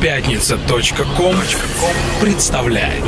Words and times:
Пятница.ком 0.00 1.36
представляет. 2.22 3.04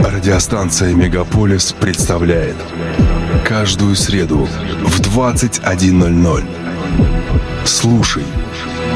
Радиостанция 0.00 0.92
«Мегаполис» 0.92 1.72
представляет 1.72 2.56
Каждую 3.46 3.96
среду 3.96 4.46
в 4.84 5.00
21.00 5.00 6.44
Слушай 7.64 8.24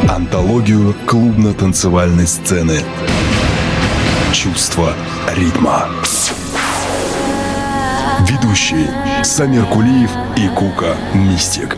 Антологию 0.07 0.95
клубно-танцевальной 1.07 2.27
сцены 2.27 2.80
Чувство 4.35 4.93
ритма 5.35 5.89
Ведущие 8.29 9.25
Самир 9.25 9.65
Кулиев 9.65 10.11
и 10.39 10.46
Кука 10.50 10.96
Мистик. 11.14 11.76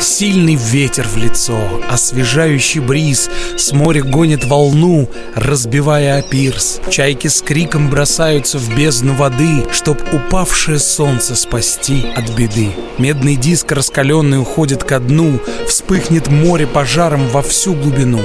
Сильный 0.00 0.54
ветер 0.54 1.08
в 1.08 1.16
лицо, 1.16 1.58
освежающий 1.90 2.80
бриз 2.80 3.28
С 3.56 3.72
моря 3.72 4.02
гонит 4.02 4.44
волну, 4.44 5.08
разбивая 5.34 6.18
опирс 6.18 6.80
Чайки 6.88 7.26
с 7.26 7.42
криком 7.42 7.90
бросаются 7.90 8.58
в 8.58 8.76
бездну 8.76 9.14
воды 9.14 9.64
Чтоб 9.72 9.98
упавшее 10.12 10.78
солнце 10.78 11.34
спасти 11.34 12.06
от 12.14 12.30
беды. 12.30 12.70
Медный 12.98 13.34
диск 13.34 13.72
раскаленный 13.72 14.40
уходит 14.40 14.84
ко 14.84 15.00
дну 15.00 15.40
Вспыхнет 15.66 16.28
море 16.28 16.68
пожаром 16.68 17.26
во 17.28 17.42
всю 17.42 17.74
глубину. 17.74 18.20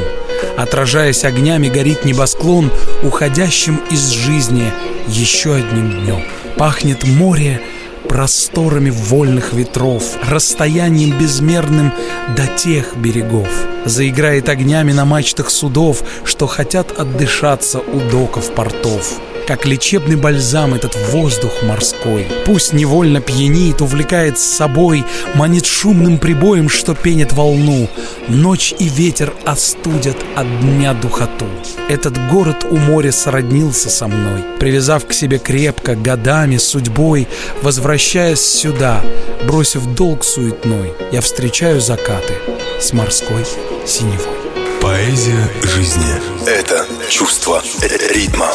Отражаясь 0.58 1.24
огнями, 1.24 1.70
горит 1.70 2.06
небосклон, 2.06 2.70
уходящим 3.02 3.78
из 3.90 4.10
жизни 4.10 4.72
еще 5.08 5.56
одним 5.56 6.04
днем. 6.04 6.24
Пахнет 6.60 7.06
море 7.06 7.62
просторами 8.10 8.90
вольных 8.90 9.54
ветров, 9.54 10.04
расстоянием 10.30 11.18
безмерным 11.18 11.94
до 12.36 12.48
тех 12.48 12.98
берегов. 12.98 13.48
Заиграет 13.86 14.50
огнями 14.50 14.92
на 14.92 15.06
мачтах 15.06 15.52
судов, 15.52 16.04
что 16.26 16.48
хотят 16.48 16.92
отдышаться 17.00 17.80
у 17.80 18.02
доков 18.12 18.54
портов 18.54 19.22
как 19.50 19.66
лечебный 19.66 20.16
бальзам 20.16 20.76
этот 20.76 20.96
воздух 21.10 21.64
морской. 21.64 22.28
Пусть 22.46 22.72
невольно 22.72 23.20
пьянит, 23.20 23.82
увлекает 23.82 24.38
с 24.38 24.44
собой, 24.44 25.04
манит 25.34 25.66
шумным 25.66 26.20
прибоем, 26.20 26.70
что 26.70 26.94
пенит 26.94 27.34
волну. 27.34 27.90
Ночь 28.28 28.76
и 28.78 28.88
ветер 28.88 29.34
остудят 29.48 30.18
от 30.36 30.46
дня 30.62 30.94
духоту. 30.94 31.48
Этот 31.90 32.16
город 32.30 32.64
у 32.70 32.78
моря 32.78 33.12
сроднился 33.12 33.90
со 33.90 34.08
мной, 34.08 34.44
привязав 34.60 35.08
к 35.08 35.14
себе 35.14 35.40
крепко, 35.40 35.96
годами, 35.96 36.58
судьбой, 36.58 37.28
возвращаясь 37.64 38.42
сюда, 38.42 39.02
бросив 39.48 39.84
долг 39.96 40.24
суетной, 40.24 40.94
я 41.12 41.22
встречаю 41.22 41.82
закаты 41.82 42.36
с 42.80 42.94
морской 42.94 43.44
синевой. 43.88 44.38
Поэзия 44.80 45.50
жизни– 45.64 46.14
это 46.46 46.86
чувство 47.10 47.64
ритма. 48.12 48.52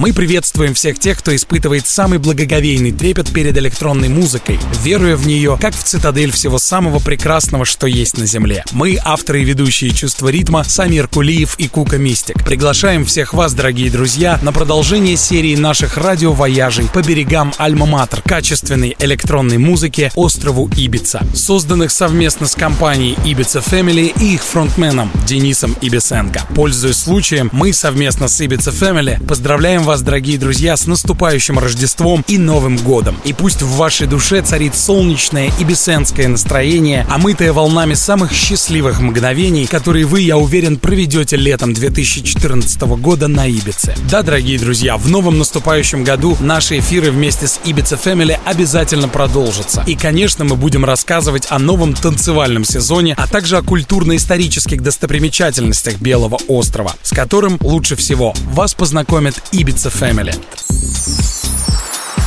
Мы 0.00 0.14
приветствуем 0.14 0.72
всех 0.72 0.98
тех, 0.98 1.18
кто 1.18 1.36
испытывает 1.36 1.86
самый 1.86 2.18
благоговейный 2.18 2.90
трепет 2.90 3.30
перед 3.34 3.54
электронной 3.58 4.08
музыкой, 4.08 4.58
веруя 4.82 5.14
в 5.14 5.26
нее, 5.26 5.58
как 5.60 5.74
в 5.74 5.82
цитадель 5.82 6.32
всего 6.32 6.58
самого 6.58 7.00
прекрасного, 7.00 7.66
что 7.66 7.86
есть 7.86 8.16
на 8.16 8.24
Земле. 8.24 8.64
Мы, 8.72 8.96
авторы 9.04 9.42
и 9.42 9.44
ведущие 9.44 9.90
«Чувство 9.90 10.30
ритма» 10.30 10.64
Самир 10.64 11.06
Кулиев 11.06 11.54
и 11.58 11.68
Кука 11.68 11.98
Мистик. 11.98 12.42
Приглашаем 12.42 13.04
всех 13.04 13.34
вас, 13.34 13.52
дорогие 13.52 13.90
друзья, 13.90 14.38
на 14.40 14.52
продолжение 14.52 15.18
серии 15.18 15.54
наших 15.54 15.98
радиовояжей 15.98 16.86
по 16.94 17.02
берегам 17.02 17.52
Альма-Матер 17.58 18.22
качественной 18.26 18.96
электронной 19.00 19.58
музыки 19.58 20.10
острову 20.14 20.70
Ибица, 20.78 21.20
созданных 21.34 21.90
совместно 21.90 22.46
с 22.46 22.54
компанией 22.54 23.16
Ibiza 23.26 23.62
Family 23.62 24.18
и 24.18 24.36
их 24.36 24.42
фронтменом 24.42 25.10
Денисом 25.26 25.76
Ибисенко. 25.82 26.46
Пользуясь 26.54 26.96
случаем, 26.96 27.50
мы 27.52 27.74
совместно 27.74 28.28
с 28.28 28.40
Ibiza 28.40 28.72
Family 28.72 29.22
поздравляем 29.26 29.82
вас, 29.82 29.89
дорогие 29.98 30.38
друзья, 30.38 30.76
с 30.76 30.86
наступающим 30.86 31.58
Рождеством 31.58 32.24
и 32.28 32.38
Новым 32.38 32.76
Годом. 32.76 33.16
И 33.24 33.32
пусть 33.32 33.60
в 33.60 33.74
вашей 33.74 34.06
душе 34.06 34.40
царит 34.40 34.76
солнечное 34.76 35.50
и 35.58 35.64
бесенское 35.64 36.28
настроение, 36.28 37.04
омытое 37.10 37.52
волнами 37.52 37.94
самых 37.94 38.32
счастливых 38.32 39.00
мгновений, 39.00 39.66
которые 39.66 40.04
вы, 40.04 40.20
я 40.20 40.38
уверен, 40.38 40.78
проведете 40.78 41.34
летом 41.34 41.74
2014 41.74 42.82
года 42.82 43.26
на 43.26 43.48
Ибице. 43.48 43.96
Да, 44.08 44.22
дорогие 44.22 44.60
друзья, 44.60 44.96
в 44.96 45.08
новом 45.08 45.38
наступающем 45.38 46.04
году 46.04 46.36
наши 46.38 46.78
эфиры 46.78 47.10
вместе 47.10 47.48
с 47.48 47.58
Ibiza 47.64 48.00
Family 48.00 48.38
обязательно 48.44 49.08
продолжатся. 49.08 49.82
И, 49.88 49.96
конечно, 49.96 50.44
мы 50.44 50.54
будем 50.54 50.84
рассказывать 50.84 51.48
о 51.50 51.58
новом 51.58 51.94
танцевальном 51.94 52.64
сезоне, 52.64 53.14
а 53.18 53.26
также 53.26 53.56
о 53.56 53.62
культурно-исторических 53.62 54.82
достопримечательностях 54.82 55.96
Белого 56.00 56.38
острова, 56.46 56.94
с 57.02 57.10
которым 57.10 57.58
лучше 57.60 57.96
всего 57.96 58.34
вас 58.52 58.74
познакомят 58.74 59.42
Ibiza 59.50 59.79
Pizza 59.80 59.88
Family. 59.88 60.34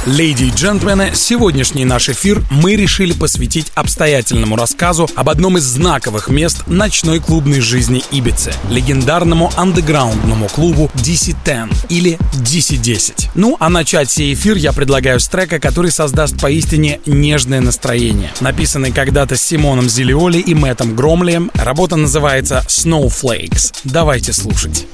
Леди 0.08 0.46
и 0.46 0.50
джентльмены, 0.50 1.12
сегодняшний 1.14 1.86
наш 1.86 2.10
эфир 2.10 2.44
мы 2.50 2.76
решили 2.76 3.14
посвятить 3.14 3.72
обстоятельному 3.76 4.56
рассказу 4.56 5.08
об 5.16 5.30
одном 5.30 5.60
из 5.60 5.64
знаковых 5.64 6.30
мест 6.30 6.64
ночной 6.66 7.20
клубной 7.20 7.62
жизни 7.62 8.04
Ибицы, 8.12 8.52
легендарному 8.70 9.52
андеграундному 9.56 10.50
клубу 10.50 10.90
DC-10 10.96 11.70
или 11.90 12.18
DC-10. 12.34 13.30
Ну, 13.36 13.56
а 13.60 13.70
начать 13.70 14.10
сей 14.10 14.34
эфир 14.34 14.58
я 14.58 14.74
предлагаю 14.74 15.20
с 15.20 15.28
трека, 15.28 15.60
который 15.60 15.92
создаст 15.92 16.40
поистине 16.42 17.00
нежное 17.06 17.62
настроение. 17.62 18.32
Написанный 18.42 18.92
когда-то 18.92 19.38
Симоном 19.38 19.88
Зелиоли 19.88 20.40
и 20.40 20.56
Мэттом 20.56 20.96
Громлием, 20.96 21.52
работа 21.54 21.98
называется 21.98 22.66
Snowflakes. 22.68 23.76
Давайте 23.84 24.34
слушать. 24.34 24.88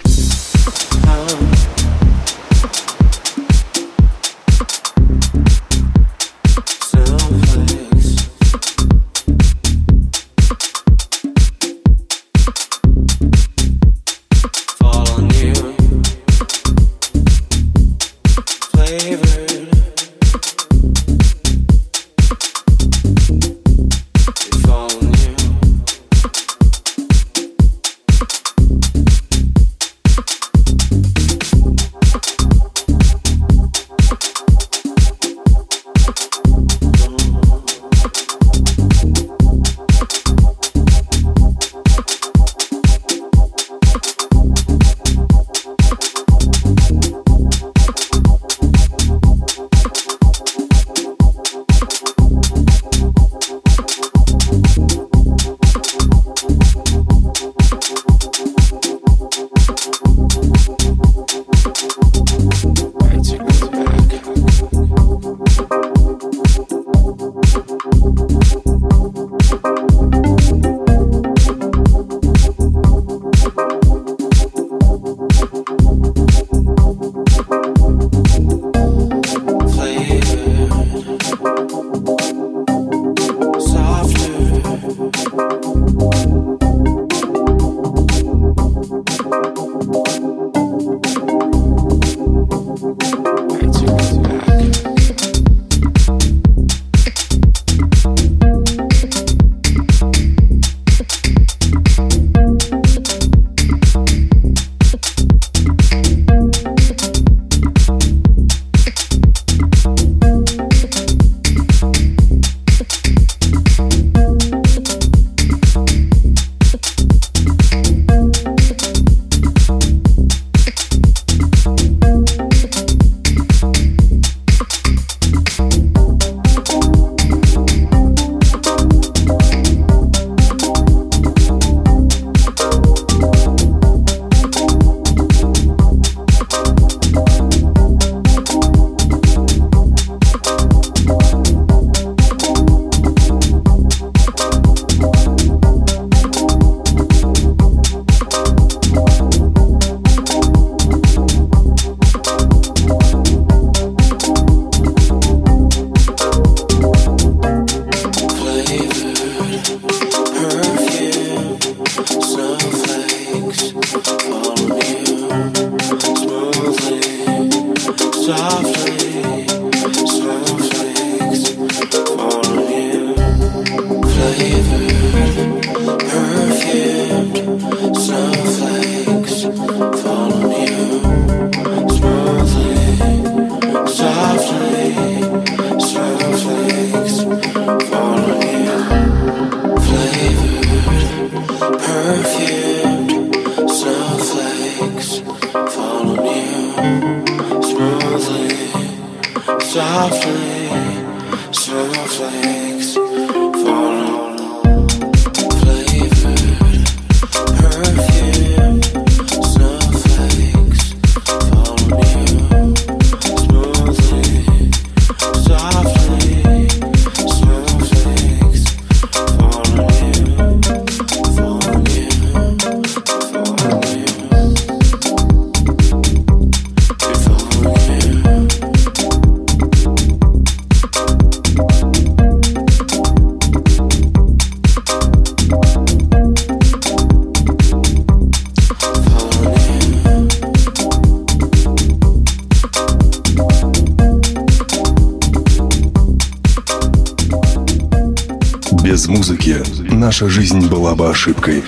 Наша 250.21 250.33
жизнь 250.33 250.67
была 250.67 250.95
бы 250.95 251.09
ошибкой. 251.09 251.63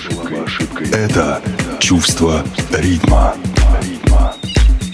Это 0.92 1.40
чувство 1.78 2.44
ритма. 2.70 3.34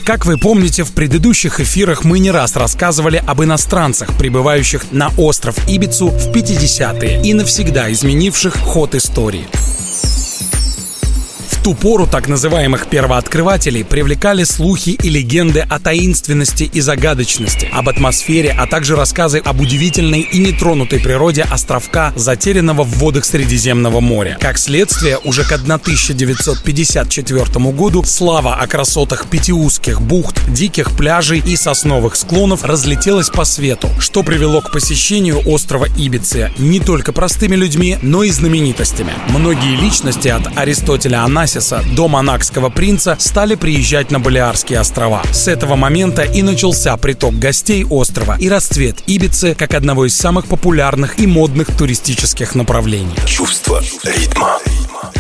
Как 0.05 0.27
вы 0.27 0.39
помните, 0.39 0.85
в 0.85 0.93
предыдущих 0.93 1.59
эфирах 1.59 2.05
мы 2.05 2.21
не 2.21 2.31
раз 2.31 2.55
рассказывали 2.55 3.21
об 3.27 3.43
иностранцах, 3.43 4.17
прибывающих 4.17 4.93
на 4.93 5.11
остров 5.17 5.57
Ибицу 5.69 6.09
в 6.09 6.29
50-е 6.29 7.21
и 7.23 7.35
навсегда 7.35 7.91
изменивших 7.91 8.57
ход 8.57 8.95
истории 8.95 9.49
ту 11.69 11.75
пору 11.75 12.07
так 12.07 12.29
называемых 12.29 12.87
первооткрывателей 12.87 13.85
привлекали 13.85 14.45
слухи 14.45 14.91
и 14.91 15.11
легенды 15.11 15.61
о 15.61 15.79
таинственности 15.79 16.65
и 16.65 16.81
загадочности, 16.81 17.69
об 17.71 17.91
атмосфере, 17.91 18.57
а 18.59 18.67
также 18.67 18.97
рассказы 18.97 19.37
об 19.45 19.61
удивительной 19.61 20.21
и 20.21 20.39
нетронутой 20.39 20.99
природе 20.99 21.43
островка, 21.43 22.15
затерянного 22.17 22.85
в 22.85 22.95
водах 22.97 23.27
Средиземного 23.27 24.01
моря. 24.01 24.39
Как 24.41 24.57
следствие, 24.57 25.19
уже 25.19 25.45
к 25.45 25.53
1954 25.53 27.45
году 27.73 28.03
слава 28.03 28.55
о 28.55 28.67
красотах 28.67 29.27
пяти 29.27 29.53
узких 29.53 30.01
бухт, 30.01 30.41
диких 30.51 30.93
пляжей 30.93 31.43
и 31.45 31.55
сосновых 31.55 32.17
склонов 32.17 32.65
разлетелась 32.65 33.29
по 33.29 33.45
свету, 33.45 33.91
что 34.01 34.23
привело 34.23 34.63
к 34.63 34.73
посещению 34.73 35.43
острова 35.47 35.87
Ибицы 35.99 36.51
не 36.57 36.81
только 36.81 37.13
простыми 37.13 37.57
людьми, 37.57 37.99
но 38.01 38.23
и 38.23 38.31
знаменитостями. 38.31 39.13
Многие 39.29 39.77
личности 39.77 40.29
от 40.29 40.57
Аристотеля 40.57 41.25
Анасия 41.25 41.58
Франсиса 41.59 41.83
до 41.97 42.07
монакского 42.09 42.71
принца 42.71 43.17
стали 43.19 43.57
приезжать 43.57 44.11
на 44.11 44.21
Балиарские 44.21 44.79
острова. 44.79 45.23
С 45.33 45.49
этого 45.49 45.75
момента 45.75 46.23
и 46.23 46.43
начался 46.43 46.97
приток 46.97 47.37
гостей 47.39 47.85
острова 47.85 48.37
и 48.39 48.49
расцвет 48.49 49.03
Ибицы 49.07 49.55
как 49.55 49.75
одного 49.75 50.07
из 50.07 50.17
самых 50.17 50.47
популярных 50.47 51.19
и 51.19 51.27
модных 51.27 51.77
туристических 51.77 52.55
направлений. 52.55 53.15
Чувство 53.27 53.83
ритма. 54.05 54.59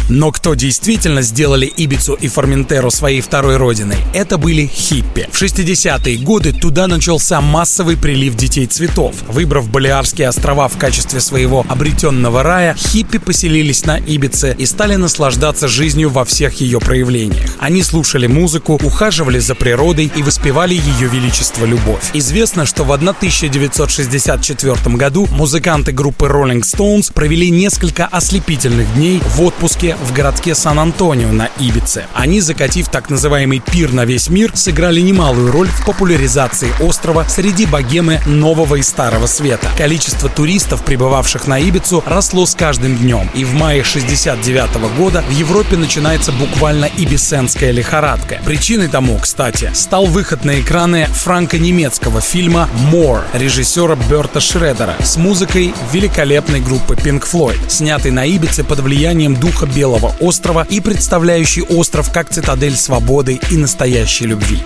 Но 0.09 0.33
кто 0.33 0.55
действительно 0.55 1.23
сделали 1.23 1.67
Ибицу 1.67 2.15
и 2.15 2.29
Форментеру 2.29 2.91
своей 2.91 3.21
второй 3.21 3.59
родиной, 3.59 3.99
это 4.15 4.39
были 4.39 4.67
хиппи. 4.67 5.29
В 5.31 5.41
60-е 5.41 6.17
годы 6.19 6.53
туда 6.53 6.87
начался 6.87 7.41
массовый 7.41 7.97
прилив 7.97 8.35
детей 8.35 8.67
цветов. 8.67 9.15
Выбрав 9.29 9.71
Балиарские 9.71 10.29
острова 10.29 10.69
в 10.69 10.79
качестве 10.79 11.21
своего 11.21 11.65
обретенного 11.69 12.43
рая, 12.43 12.75
хиппи 12.75 13.19
поселились 13.19 13.85
на 13.85 13.99
Ибице 13.99 14.57
и 14.59 14.67
стали 14.67 14.97
наслаждаться 14.97 15.69
жизнью 15.69 16.09
во 16.09 16.25
всех 16.25 16.61
ее 16.61 16.81
проявлениях. 16.81 17.57
Они 17.59 17.83
слушали 17.83 18.27
музыку, 18.27 18.81
ухаживали 18.83 19.39
за 19.39 19.55
природой 19.55 20.11
и 20.15 20.23
воспевали 20.23 20.75
ее 20.75 21.09
величество 21.09 21.67
любовь. 21.67 22.11
Известно, 22.15 22.65
что 22.65 22.85
в 22.85 22.93
1964 22.93 24.97
году 24.97 25.29
музыканты 25.31 25.93
группы 25.93 26.27
Rolling 26.27 26.63
Stones 26.63 27.13
провели 27.13 27.51
несколько 27.51 28.07
ослепительных 28.07 28.93
дней 28.95 29.21
в 29.21 29.43
отпуске 29.43 29.68
в 29.69 30.15
городке 30.15 30.55
Сан-Антонио 30.55 31.31
на 31.31 31.51
Ибице. 31.59 32.07
Они, 32.15 32.41
закатив 32.41 32.89
так 32.89 33.11
называемый 33.11 33.59
пир 33.61 33.93
на 33.93 34.07
весь 34.07 34.31
мир, 34.31 34.51
сыграли 34.55 35.01
немалую 35.01 35.53
роль 35.53 35.69
в 35.69 35.85
популяризации 35.85 36.71
острова 36.81 37.27
среди 37.29 37.67
богемы 37.67 38.21
нового 38.25 38.77
и 38.77 38.83
старого 38.83 39.27
света. 39.27 39.69
Количество 39.77 40.31
туристов, 40.31 40.83
прибывавших 40.85 41.47
на 41.47 41.59
Ибицу, 41.59 42.03
росло 42.07 42.47
с 42.47 42.55
каждым 42.55 42.97
днем, 42.97 43.29
и 43.35 43.45
в 43.45 43.53
мае 43.53 43.85
69 43.85 44.97
года 44.97 45.23
в 45.29 45.33
Европе 45.33 45.77
начинается 45.77 46.33
буквально 46.33 46.87
ибисенская 46.87 47.71
лихорадка. 47.71 48.41
Причиной 48.47 48.89
тому, 48.89 49.19
кстати, 49.19 49.71
стал 49.75 50.07
выход 50.07 50.47
на 50.47 50.61
экраны 50.61 51.07
франко-немецкого 51.13 52.23
фильма 52.23 52.71
«More» 52.91 53.23
режиссера 53.35 53.97
Берта 54.09 54.41
Шредера 54.41 54.97
с 55.03 55.19
музыкой 55.19 55.75
великолепной 55.93 56.61
группы 56.61 56.95
Pink 56.95 57.25
Floyd, 57.31 57.59
снятый 57.69 58.13
на 58.13 58.25
Ибице 58.25 58.65
под 58.65 58.81
влиянием 58.81 59.37
духа 59.37 59.58
белого 59.67 59.99
Белого 59.99 60.15
острова 60.21 60.67
и 60.69 60.81
представляющий 60.81 61.63
остров 61.63 62.13
как 62.13 62.29
цитадель 62.31 62.77
свободы 62.77 63.41
и 63.51 63.57
настоящей 63.57 64.27
любви. 64.27 64.63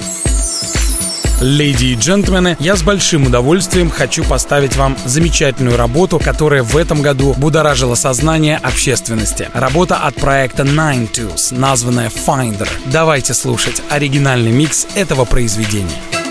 Леди 1.40 1.86
и 1.86 1.94
джентльмены, 1.94 2.56
я 2.60 2.76
с 2.76 2.82
большим 2.82 3.26
удовольствием 3.26 3.90
хочу 3.90 4.24
поставить 4.24 4.76
вам 4.76 4.96
замечательную 5.04 5.76
работу, 5.76 6.18
которая 6.18 6.62
в 6.62 6.76
этом 6.76 7.02
году 7.02 7.34
будоражила 7.36 7.94
сознание 7.94 8.58
общественности. 8.58 9.48
Работа 9.54 9.96
от 9.96 10.14
проекта 10.14 10.62
Nine 10.62 11.10
Tools, 11.10 11.56
названная 11.56 12.10
Finder. 12.10 12.68
Давайте 12.86 13.34
слушать 13.34 13.82
оригинальный 13.90 14.52
микс 14.52 14.86
этого 14.94 15.24
произведения. 15.24 16.21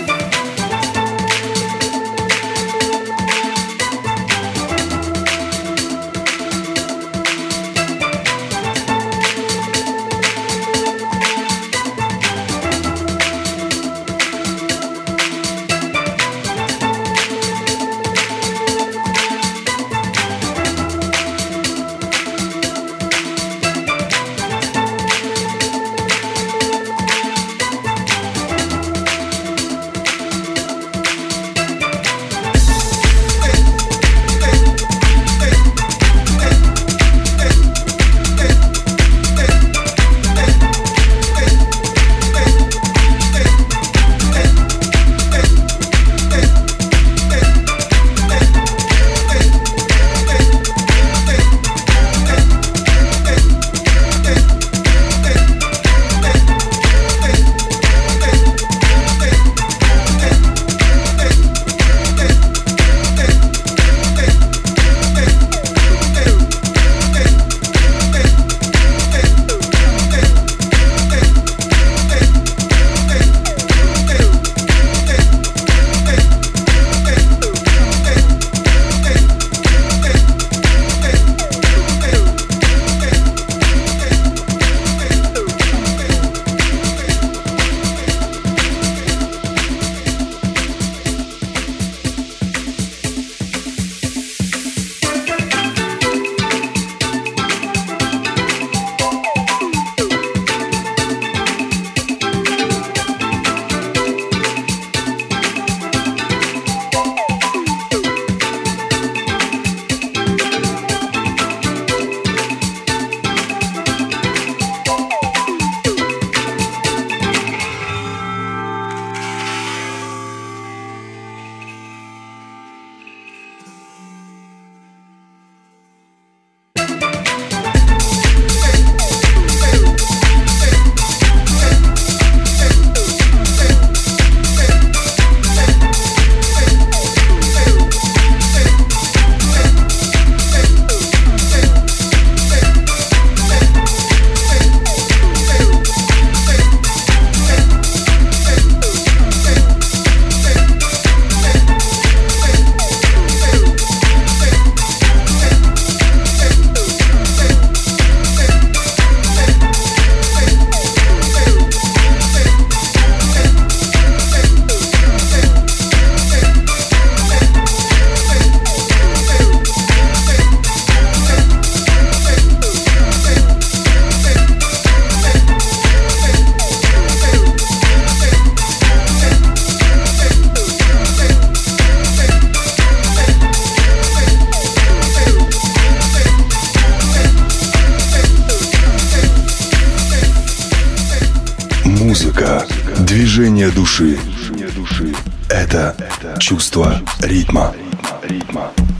Чувство 196.42 197.00
ритма. 197.20 197.72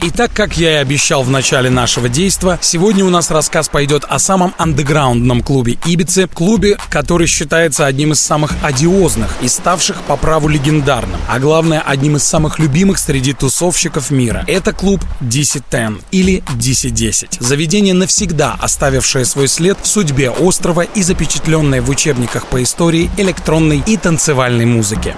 Итак, 0.01 0.31
как 0.33 0.57
я 0.57 0.71
и 0.71 0.81
обещал 0.81 1.23
в 1.23 1.29
начале 1.29 1.69
нашего 1.69 2.07
действа, 2.07 2.57
сегодня 2.61 3.03
у 3.03 3.09
нас 3.09 3.31
рассказ 3.31 3.67
пойдет 3.67 4.05
о 4.07 4.17
самом 4.17 4.53
андеграундном 4.57 5.43
клубе 5.43 5.77
Ибицы, 5.85 6.27
клубе, 6.27 6.77
который 6.89 7.27
считается 7.27 7.85
одним 7.85 8.13
из 8.13 8.21
самых 8.21 8.51
одиозных 8.61 9.35
и 9.41 9.49
ставших 9.49 10.01
по 10.03 10.15
праву 10.15 10.47
легендарным, 10.47 11.19
а 11.27 11.39
главное, 11.39 11.81
одним 11.81 12.15
из 12.15 12.23
самых 12.23 12.59
любимых 12.59 12.97
среди 12.97 13.33
тусовщиков 13.33 14.09
мира. 14.09 14.45
Это 14.47 14.71
клуб 14.71 15.01
DC-10 15.19 16.01
или 16.11 16.43
DC-10. 16.55 17.37
Заведение, 17.41 17.93
навсегда 17.93 18.55
оставившее 18.57 19.25
свой 19.25 19.49
след 19.49 19.77
в 19.81 19.87
судьбе 19.87 20.29
острова 20.29 20.81
и 20.81 21.03
запечатленное 21.03 21.81
в 21.81 21.89
учебниках 21.89 22.47
по 22.47 22.63
истории 22.63 23.11
электронной 23.17 23.83
и 23.85 23.97
танцевальной 23.97 24.65
музыки. 24.65 25.13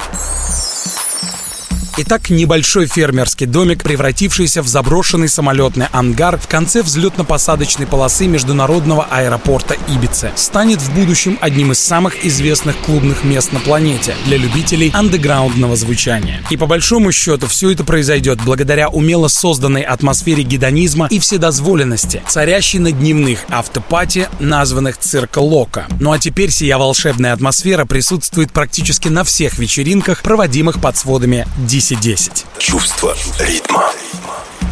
Итак, 1.98 2.30
небольшой 2.30 2.88
фермерский 2.88 3.46
домик, 3.46 3.82
превратившийся 3.82 4.62
в 4.62 4.68
заброшенный 4.68 5.30
самолетный 5.30 5.86
ангар 5.94 6.38
в 6.38 6.46
конце 6.46 6.82
взлетно-посадочной 6.82 7.88
полосы 7.88 8.28
международного 8.28 9.08
аэропорта 9.10 9.78
Ибицы, 9.88 10.32
станет 10.36 10.82
в 10.82 10.94
будущем 10.94 11.38
одним 11.40 11.72
из 11.72 11.80
самых 11.80 12.26
известных 12.26 12.76
клубных 12.80 13.24
мест 13.24 13.54
на 13.54 13.62
планете 13.62 14.14
для 14.26 14.36
любителей 14.36 14.92
андеграундного 14.94 15.78
звучания. 15.78 16.44
И 16.50 16.58
по 16.58 16.66
большому 16.66 17.14
счету 17.14 17.48
все 17.48 17.70
это 17.70 17.86
произойдет 17.86 18.42
благодаря 18.44 18.90
умело 18.90 19.30
созданной 19.30 19.84
атмосфере 19.84 20.44
гедонизма 20.44 21.08
и 21.10 21.20
вседозволенности, 21.20 22.22
царящей 22.28 22.80
на 22.80 22.92
дневных 22.92 23.46
автопати, 23.48 24.28
названных 24.42 24.98
цирка 24.98 25.40
Лока. 25.40 25.88
Ну 26.02 26.12
а 26.12 26.20
теперь 26.20 26.52
сия 26.52 26.78
волшебная 26.78 27.32
атмосфера 27.32 27.86
присутствует 27.86 28.52
практически 28.52 29.08
на 29.08 29.24
всех 29.24 29.58
вечеринках, 29.60 30.24
проводимых 30.24 30.82
под 30.82 30.98
сводами 30.98 31.48
DC 31.66 31.85
10. 31.94 32.46
Чувство 32.58 33.16
ритма. 33.40 33.92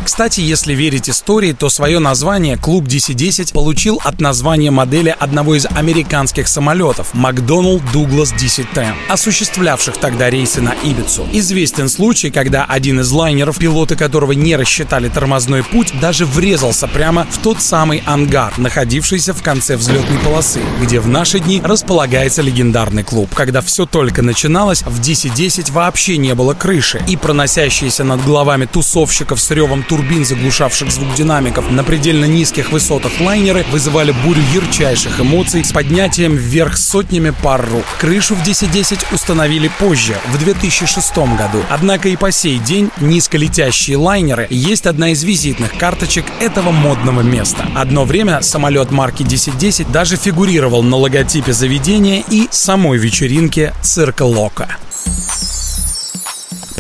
Кстати, 0.04 0.42
если 0.42 0.74
верить 0.74 1.10
истории, 1.10 1.54
то 1.54 1.70
свое 1.70 2.00
название 2.00 2.58
клуб 2.58 2.86
DC-10 2.86 3.54
получил 3.54 4.02
от 4.04 4.20
названия 4.20 4.70
модели 4.70 5.16
одного 5.18 5.56
из 5.56 5.66
американских 5.66 6.50
самолетов 6.50 7.14
Макдоналд 7.14 7.82
Дуглас 7.94 8.34
DC-10, 8.34 8.94
осуществлявших 9.08 9.98
тогда 9.98 10.30
рейсы 10.30 10.62
на 10.62 10.74
Ибицу. 10.84 11.26
Известен 11.32 11.88
случай, 11.88 12.32
когда 12.32 12.66
один 12.66 13.00
из 13.00 13.12
лайнеров, 13.12 13.60
пилоты 13.60 13.96
которого 13.96 14.34
не 14.34 14.58
рассчитали 14.58 15.08
тормозной 15.08 15.64
путь, 15.64 15.94
даже 16.02 16.26
врезался 16.26 16.88
прямо 16.88 17.26
в 17.32 17.38
тот 17.38 17.62
самый 17.62 18.04
ангар, 18.06 18.54
находившийся 18.58 19.34
в 19.34 19.42
конце 19.42 19.78
взлетной 19.78 20.20
полосы, 20.20 20.60
где 20.82 21.00
в 21.00 21.08
наши 21.08 21.40
дни 21.40 21.62
располагается 21.64 22.42
легендарный 22.42 23.04
клуб. 23.04 23.34
Когда 23.34 23.62
все 23.62 23.86
только 23.86 24.22
начиналось, 24.22 24.82
в 24.82 25.00
DC-10 25.00 25.72
вообще 25.72 26.18
не 26.18 26.36
было 26.36 26.54
крыши, 26.54 27.02
и 27.08 27.16
проносящиеся 27.16 28.04
над 28.04 28.24
головами 28.26 28.66
тусовщиков 28.66 29.40
с 29.40 29.50
ревом 29.52 29.84
турбин, 29.94 30.26
заглушавших 30.26 30.92
звук 30.92 31.14
динамиков 31.14 31.70
на 31.70 31.84
предельно 31.84 32.26
низких 32.26 32.72
высотах 32.72 33.12
лайнеры 33.22 33.64
вызывали 33.72 34.12
бурю 34.26 34.42
ярчайших 34.52 35.20
эмоций 35.20 35.64
с 35.64 35.72
поднятием 35.72 36.36
вверх 36.36 36.78
сотнями 36.78 37.30
пар 37.30 37.64
рук. 37.72 37.86
Крышу 38.00 38.34
в 38.34 38.42
1010 38.42 39.06
установили 39.12 39.70
позже, 39.80 40.16
в 40.32 40.40
2006 40.40 41.16
году. 41.38 41.64
Однако 41.70 42.10
и 42.10 42.16
по 42.16 42.32
сей 42.32 42.58
день 42.58 42.90
низколетящие 43.02 43.98
лайнеры 43.98 44.48
есть 44.50 44.88
одна 44.88 45.12
из 45.12 45.24
визитных 45.24 45.78
карточек 45.78 46.26
этого 46.40 46.72
модного 46.72 47.22
места. 47.22 47.64
Одно 47.76 48.04
время 48.04 48.42
самолет 48.42 48.90
марки 48.90 49.22
1010 49.22 49.92
даже 49.92 50.16
фигурировал 50.16 50.82
на 50.82 50.98
логотипе 50.98 51.54
заведения 51.54 52.24
и 52.32 52.48
самой 52.50 52.98
вечеринки 52.98 53.72
цирка 53.84 54.24
Лока 54.24 54.76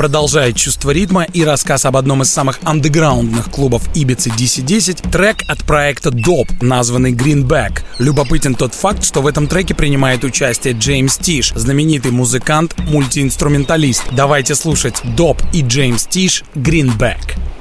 продолжает 0.03 0.57
чувство 0.57 0.91
ритма 0.91 1.23
и 1.23 1.45
рассказ 1.45 1.85
об 1.85 1.95
одном 1.95 2.23
из 2.23 2.29
самых 2.29 2.59
андеграундных 2.65 3.49
клубов 3.49 3.87
Ибицы 3.95 4.31
DC-10, 4.31 5.09
трек 5.09 5.37
от 5.47 5.59
проекта 5.59 6.09
Dope, 6.09 6.51
названный 6.59 7.13
Greenback. 7.13 7.83
Любопытен 7.99 8.53
тот 8.53 8.73
факт, 8.73 9.05
что 9.05 9.21
в 9.21 9.27
этом 9.27 9.47
треке 9.47 9.73
принимает 9.73 10.25
участие 10.25 10.73
Джеймс 10.73 11.15
Тиш, 11.15 11.53
знаменитый 11.55 12.11
музыкант, 12.11 12.75
мультиинструменталист. 12.79 14.03
Давайте 14.11 14.55
слушать 14.55 14.95
Dope 15.15 15.41
и 15.53 15.61
Джеймс 15.61 16.05
Тиш 16.07 16.43
Greenback. 16.53 17.52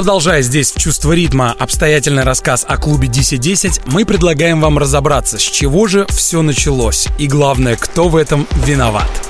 Продолжая 0.00 0.40
здесь 0.40 0.72
чувство 0.72 1.12
ритма 1.12 1.52
обстоятельный 1.58 2.22
рассказ 2.22 2.64
о 2.66 2.78
клубе 2.78 3.06
DC-10, 3.08 3.82
мы 3.84 4.06
предлагаем 4.06 4.58
вам 4.58 4.78
разобраться, 4.78 5.38
с 5.38 5.42
чего 5.42 5.88
же 5.88 6.06
все 6.08 6.40
началось 6.40 7.08
и 7.18 7.26
главное, 7.26 7.76
кто 7.76 8.08
в 8.08 8.16
этом 8.16 8.46
виноват. 8.64 9.29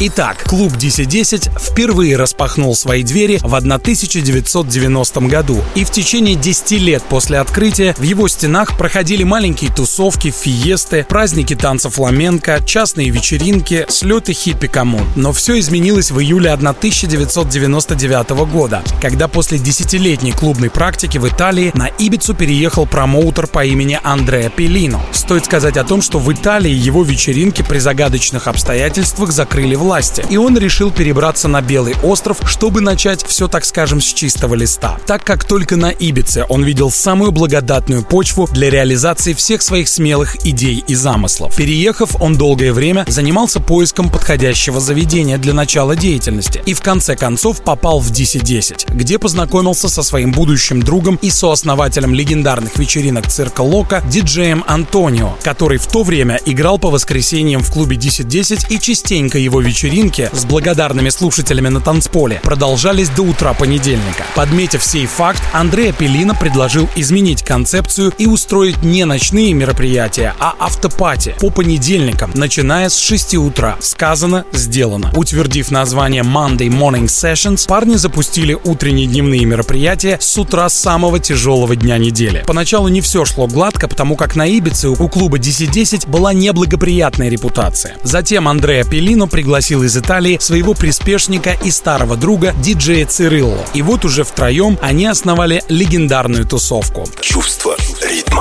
Итак, 0.00 0.42
клуб 0.44 0.72
DC-10 0.72 1.52
впервые 1.56 2.16
распахнул 2.16 2.74
свои 2.74 3.04
двери 3.04 3.38
в 3.40 3.54
1990 3.54 5.20
году, 5.20 5.62
и 5.76 5.84
в 5.84 5.90
течение 5.90 6.34
10 6.34 6.72
лет 6.80 7.02
после 7.04 7.38
открытия 7.38 7.94
в 7.96 8.02
его 8.02 8.26
стенах 8.26 8.76
проходили 8.76 9.22
маленькие 9.22 9.72
тусовки, 9.72 10.32
фиесты, 10.32 11.06
праздники 11.08 11.54
танца 11.54 11.90
фламенко, 11.90 12.64
частные 12.66 13.10
вечеринки, 13.10 13.86
слеты 13.88 14.32
хиппи 14.32 14.66
коммун. 14.66 15.06
Но 15.14 15.32
все 15.32 15.60
изменилось 15.60 16.10
в 16.10 16.18
июле 16.18 16.50
1999 16.50 18.30
года, 18.50 18.82
когда 19.00 19.28
после 19.28 19.58
десятилетней 19.58 20.32
клубной 20.32 20.70
практики 20.70 21.18
в 21.18 21.28
Италии 21.28 21.70
на 21.74 21.86
Ибицу 21.86 22.34
переехал 22.34 22.86
промоутер 22.86 23.46
по 23.46 23.64
имени 23.64 24.00
Андреа 24.02 24.50
Пеллино. 24.50 25.00
Стоит 25.12 25.44
сказать 25.44 25.76
о 25.76 25.84
том, 25.84 26.02
что 26.02 26.18
в 26.18 26.32
Италии 26.32 26.72
его 26.72 27.04
вечеринки 27.04 27.62
при 27.62 27.78
загадочных 27.78 28.48
обстоятельствах 28.48 29.30
закрыли 29.30 29.76
в 29.76 29.83
власти, 29.84 30.24
и 30.30 30.38
он 30.38 30.56
решил 30.56 30.90
перебраться 30.90 31.46
на 31.46 31.60
Белый 31.60 31.94
остров, 32.02 32.38
чтобы 32.46 32.80
начать 32.80 33.22
все, 33.22 33.48
так 33.48 33.66
скажем, 33.66 34.00
с 34.00 34.06
чистого 34.06 34.54
листа. 34.54 34.96
Так 35.06 35.24
как 35.24 35.44
только 35.44 35.76
на 35.76 35.90
Ибице 35.90 36.46
он 36.48 36.64
видел 36.64 36.90
самую 36.90 37.32
благодатную 37.32 38.02
почву 38.02 38.48
для 38.50 38.70
реализации 38.70 39.34
всех 39.34 39.60
своих 39.60 39.88
смелых 39.88 40.46
идей 40.46 40.82
и 40.88 40.94
замыслов. 40.94 41.54
Переехав, 41.54 42.16
он 42.18 42.36
долгое 42.38 42.72
время 42.72 43.04
занимался 43.08 43.60
поиском 43.60 44.08
подходящего 44.08 44.80
заведения 44.80 45.36
для 45.36 45.52
начала 45.52 45.94
деятельности 45.94 46.62
и 46.64 46.72
в 46.72 46.80
конце 46.80 47.14
концов 47.14 47.62
попал 47.62 48.00
в 48.00 48.10
DC-10, 48.10 48.94
где 48.94 49.18
познакомился 49.18 49.90
со 49.90 50.02
своим 50.02 50.32
будущим 50.32 50.82
другом 50.82 51.16
и 51.16 51.28
сооснователем 51.28 52.14
легендарных 52.14 52.78
вечеринок 52.78 53.28
цирка 53.28 53.60
Лока, 53.60 54.02
диджеем 54.08 54.64
Антонио, 54.66 55.34
который 55.42 55.76
в 55.76 55.86
то 55.86 56.04
время 56.04 56.40
играл 56.46 56.78
по 56.78 56.88
воскресеньям 56.88 57.62
в 57.62 57.70
клубе 57.70 57.96
DC-10 57.96 58.68
и 58.70 58.80
частенько 58.80 59.36
его 59.36 59.60
вечеринки 59.60 59.73
вечеринки 59.74 60.30
с 60.32 60.44
благодарными 60.44 61.08
слушателями 61.08 61.66
на 61.66 61.80
танцполе 61.80 62.40
продолжались 62.44 63.08
до 63.08 63.22
утра 63.22 63.54
понедельника. 63.54 64.24
Подметив 64.36 64.84
сей 64.84 65.06
факт, 65.06 65.42
Андрей 65.52 65.92
Пелина 65.92 66.32
предложил 66.32 66.88
изменить 66.94 67.42
концепцию 67.42 68.12
и 68.16 68.26
устроить 68.26 68.84
не 68.84 69.04
ночные 69.04 69.52
мероприятия, 69.52 70.32
а 70.38 70.54
автопати 70.60 71.34
по 71.40 71.50
понедельникам, 71.50 72.30
начиная 72.34 72.88
с 72.88 72.96
6 73.00 73.34
утра. 73.34 73.76
Сказано, 73.80 74.44
сделано. 74.52 75.10
Утвердив 75.16 75.72
название 75.72 76.22
Monday 76.22 76.68
Morning 76.68 77.06
Sessions, 77.06 77.66
парни 77.66 77.96
запустили 77.96 78.56
утренние 78.64 79.08
дневные 79.08 79.44
мероприятия 79.44 80.18
с 80.20 80.38
утра 80.38 80.68
самого 80.68 81.18
тяжелого 81.18 81.74
дня 81.74 81.98
недели. 81.98 82.44
Поначалу 82.46 82.86
не 82.86 83.00
все 83.00 83.24
шло 83.24 83.48
гладко, 83.48 83.88
потому 83.88 84.14
как 84.14 84.36
на 84.36 84.46
Ибице 84.46 84.88
у 84.88 85.08
клуба 85.08 85.38
DC-10 85.38 86.08
была 86.08 86.32
неблагоприятная 86.32 87.28
репутация. 87.28 87.96
Затем 88.04 88.46
Андреа 88.46 88.84
Пелино 88.84 89.26
пригласил 89.26 89.63
пригласил 89.64 89.82
из 89.82 89.96
Италии 89.96 90.36
своего 90.40 90.74
приспешника 90.74 91.56
и 91.64 91.70
старого 91.70 92.16
друга 92.16 92.52
диджея 92.58 93.06
Цирилло. 93.06 93.64
И 93.72 93.80
вот 93.80 94.04
уже 94.04 94.22
втроем 94.22 94.78
они 94.82 95.06
основали 95.06 95.62
легендарную 95.70 96.44
тусовку. 96.44 97.06
Чувство 97.22 97.74
ритма. 98.02 98.33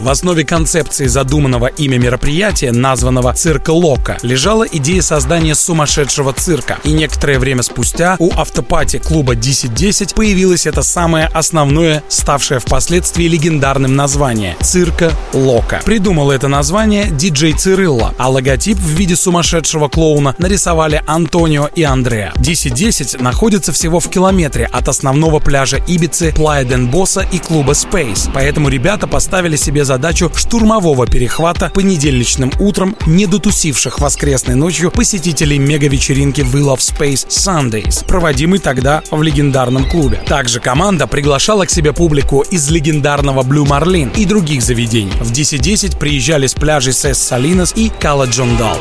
В 0.00 0.08
основе 0.10 0.44
концепции 0.44 1.06
задуманного 1.06 1.66
ими 1.66 1.96
мероприятия, 1.96 2.70
названного 2.70 3.34
«Цирка 3.34 3.70
Лока», 3.72 4.16
лежала 4.22 4.62
идея 4.62 5.02
создания 5.02 5.56
сумасшедшего 5.56 6.32
цирка. 6.32 6.78
И 6.84 6.92
некоторое 6.92 7.40
время 7.40 7.64
спустя 7.64 8.14
у 8.20 8.30
автопати 8.32 8.98
клуба 8.98 9.32
1010 9.32 10.14
появилось 10.14 10.66
это 10.66 10.82
самое 10.82 11.26
основное, 11.26 12.04
ставшее 12.06 12.60
впоследствии 12.60 13.24
легендарным 13.24 13.96
название— 13.96 14.56
«Цирка 14.60 15.10
Лока». 15.32 15.80
Придумал 15.84 16.30
это 16.30 16.46
название 16.46 17.10
диджей 17.10 17.54
Цирилла, 17.54 18.14
а 18.18 18.30
логотип 18.30 18.78
в 18.78 18.88
виде 18.90 19.16
сумасшедшего 19.16 19.88
клоуна 19.88 20.36
нарисовали 20.38 21.02
Антонио 21.08 21.70
и 21.74 21.82
Андреа. 21.82 22.30
1010 22.36 23.20
находится 23.20 23.72
всего 23.72 23.98
в 23.98 24.08
километре 24.08 24.66
от 24.66 24.86
основного 24.86 25.40
пляжа 25.40 25.78
Ибицы, 25.88 26.32
Плая 26.36 26.64
Ден 26.64 26.86
Босса 26.86 27.26
и 27.32 27.38
клуба 27.38 27.72
Space, 27.72 28.30
поэтому 28.32 28.68
ребята 28.68 29.08
поставили 29.08 29.56
себе 29.56 29.84
задачу 29.88 30.30
штурмового 30.34 31.06
перехвата 31.06 31.72
понедельничным 31.74 32.52
утром 32.60 32.94
не 33.06 33.26
дотусивших 33.26 33.98
воскресной 34.00 34.54
ночью 34.54 34.90
посетителей 34.90 35.58
мега-вечеринки 35.58 36.42
Will 36.42 36.76
of 36.76 36.78
Space 36.78 37.26
Sundays, 37.28 38.06
проводимой 38.06 38.58
тогда 38.58 39.02
в 39.10 39.22
легендарном 39.22 39.88
клубе. 39.88 40.22
Также 40.26 40.60
команда 40.60 41.06
приглашала 41.06 41.64
к 41.64 41.70
себе 41.70 41.94
публику 41.94 42.42
из 42.42 42.70
легендарного 42.70 43.42
Blue 43.42 43.66
Marlin 43.66 44.14
и 44.14 44.26
других 44.26 44.62
заведений. 44.62 45.12
В 45.20 45.32
10.10 45.32 45.98
приезжали 45.98 46.46
с 46.46 46.52
пляжей 46.52 46.92
Сес 46.92 47.18
Салинос 47.18 47.72
и 47.74 47.88
Кала 47.88 48.26
Джондал. 48.26 48.76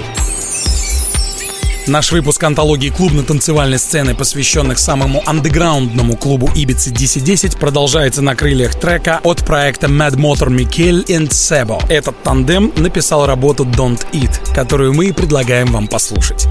Наш 1.88 2.12
выпуск 2.12 2.44
антологии 2.44 2.90
клубно-танцевальной 2.90 3.80
сцены, 3.80 4.14
посвященных 4.14 4.78
самому 4.78 5.24
андеграундному 5.26 6.18
клубу 6.18 6.50
Ибицы 6.54 6.92
DC-10, 6.92 7.58
продолжается 7.58 8.22
на 8.22 8.36
крыльях 8.36 8.76
трека 8.76 9.22
от 9.24 9.46
проекта 9.46 9.88
Mad 9.88 10.16
Motor 10.16 10.50
Микель 10.50 11.06
и 11.08 11.16
Sebo. 11.18 11.82
Этот 11.90 12.22
тандем 12.24 12.74
написал 12.76 13.26
работу 13.26 13.64
Don't 13.64 14.06
Eat, 14.12 14.54
которую 14.54 14.94
мы 14.94 15.14
предлагаем 15.14 15.68
вам 15.68 15.88
послушать. 15.88 16.48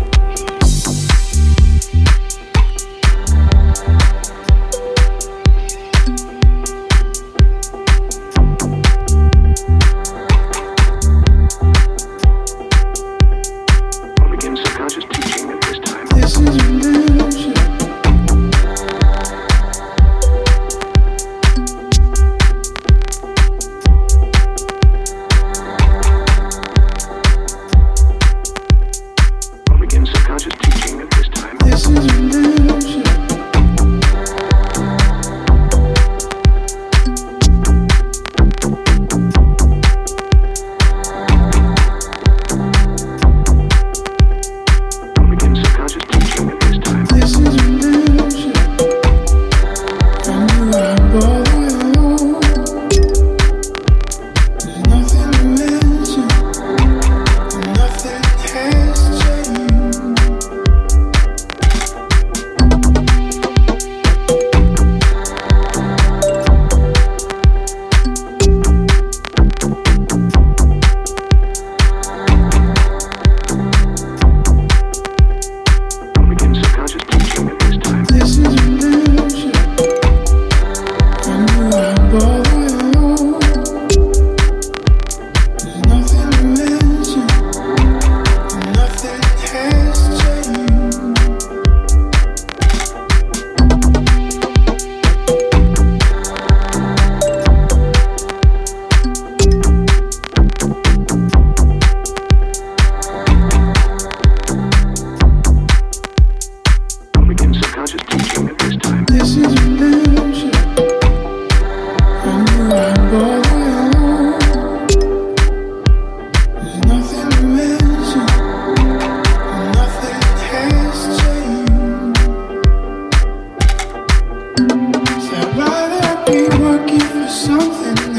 something 127.37 128.16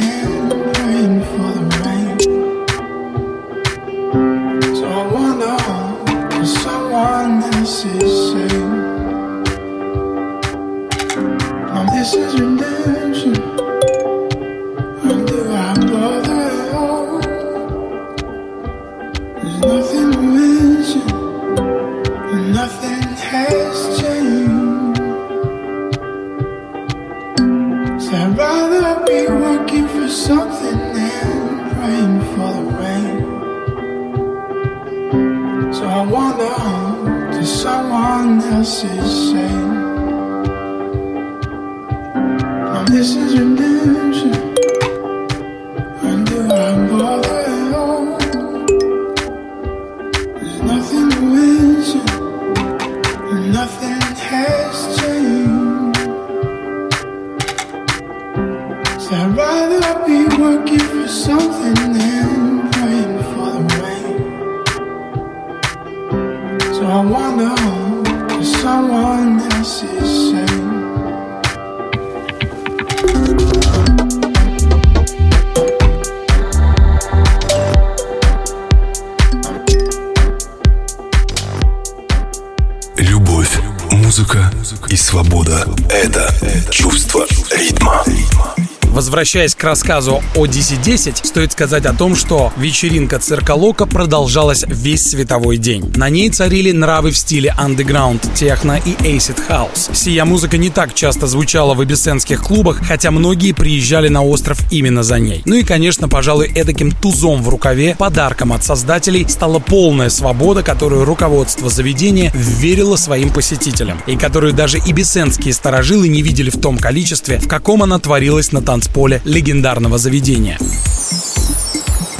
Возвращаясь 89.17 89.55
к 89.55 89.63
рассказу 89.63 90.21
о 90.35 90.45
DC-10, 90.45 91.25
стоит 91.25 91.51
сказать 91.51 91.87
о 91.87 91.93
том, 91.93 92.15
что 92.15 92.53
вечеринка 92.55 93.17
цирка 93.17 93.55
Лока 93.55 93.87
продолжалась 93.87 94.63
весь 94.67 95.09
световой 95.09 95.57
день. 95.57 95.91
На 95.95 96.07
ней 96.09 96.29
царили 96.29 96.71
нравы 96.71 97.09
в 97.09 97.17
стиле 97.17 97.51
андеграунд, 97.57 98.21
техно 98.35 98.77
и 98.77 98.91
acid 98.91 99.39
house. 99.49 99.95
Сия 99.95 100.23
музыка 100.23 100.59
не 100.59 100.69
так 100.69 100.93
часто 100.93 101.25
звучала 101.25 101.73
в 101.73 101.83
эбисенских 101.83 102.43
клубах, 102.43 102.85
хотя 102.85 103.09
многие 103.09 103.53
приезжали 103.53 104.07
на 104.07 104.21
остров 104.21 104.59
именно 104.71 105.01
за 105.01 105.17
ней. 105.17 105.41
Ну 105.45 105.55
и, 105.55 105.63
конечно, 105.63 106.07
пожалуй, 106.07 106.51
эдаким 106.53 106.91
тузом 106.91 107.41
в 107.41 107.49
рукаве, 107.49 107.95
подарком 107.97 108.53
от 108.53 108.63
создателей 108.63 109.27
стала 109.27 109.57
полная 109.57 110.09
свобода, 110.09 110.61
которую 110.61 111.05
руководство 111.05 111.71
заведения 111.71 112.31
верило 112.35 112.97
своим 112.97 113.31
посетителям, 113.31 113.99
и 114.05 114.15
которую 114.15 114.53
даже 114.53 114.77
ибисенские 114.77 115.55
старожилы 115.55 116.07
не 116.07 116.21
видели 116.21 116.51
в 116.51 116.61
том 116.61 116.77
количестве, 116.77 117.39
в 117.39 117.47
каком 117.47 117.81
она 117.81 117.97
творилась 117.97 118.51
на 118.51 118.61
танцполе 118.61 119.06
легендарного 119.23 119.97
заведения. 119.97 120.57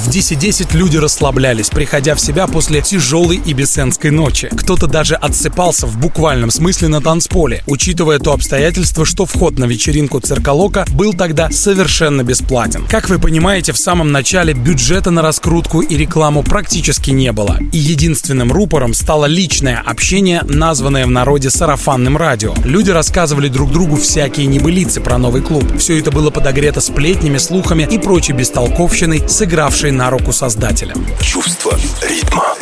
В 0.08 0.10
10-10 0.10 0.74
люди 0.74 0.96
расслаблялись, 0.96 1.68
приходя 1.68 2.14
в 2.14 2.20
себя 2.20 2.46
после 2.46 2.80
тяжелой 2.80 3.42
ибисенской 3.44 4.10
ночи. 4.10 4.48
Кто-то 4.50 4.86
даже 4.86 5.14
отсыпался 5.16 5.86
в 5.86 5.98
буквальном 5.98 6.50
смысле 6.50 6.88
на 6.88 7.02
танцполе, 7.02 7.62
учитывая 7.66 8.18
то 8.18 8.32
обстоятельство, 8.32 9.04
что 9.04 9.26
вход 9.26 9.58
на 9.58 9.66
вечеринку 9.66 10.18
Цирколока 10.20 10.86
был 10.92 11.12
тогда 11.12 11.50
совершенно 11.50 12.22
бесплатен. 12.22 12.86
Как 12.88 13.10
вы 13.10 13.18
понимаете, 13.18 13.72
в 13.72 13.76
самом 13.76 14.10
начале 14.10 14.54
бюджета 14.54 15.10
на 15.10 15.20
раскрутку 15.20 15.82
и 15.82 15.94
рекламу 15.94 16.42
практически 16.42 17.10
не 17.10 17.30
было. 17.30 17.58
И 17.72 17.76
единственным 17.76 18.50
рупором 18.50 18.94
стало 18.94 19.26
личное 19.26 19.76
общение, 19.76 20.40
названное 20.48 21.04
в 21.04 21.10
народе 21.10 21.50
сарафанным 21.50 22.16
радио. 22.16 22.54
Люди 22.64 22.90
рассказывали 22.90 23.48
друг 23.48 23.72
другу 23.72 23.96
всякие 23.96 24.46
небылицы 24.46 25.02
про 25.02 25.18
новый 25.18 25.42
клуб. 25.42 25.66
Все 25.78 25.98
это 25.98 26.10
было 26.10 26.30
подогрето 26.30 26.80
сплетнями, 26.80 27.36
слухами 27.36 27.86
и 27.90 27.98
прочей 27.98 28.32
бестолковщиной, 28.32 29.28
сыгравшей 29.28 29.97
на 29.98 30.10
руку 30.10 30.32
создателям. 30.32 31.04
Чувство 31.20 31.76
ритма. 32.08 32.54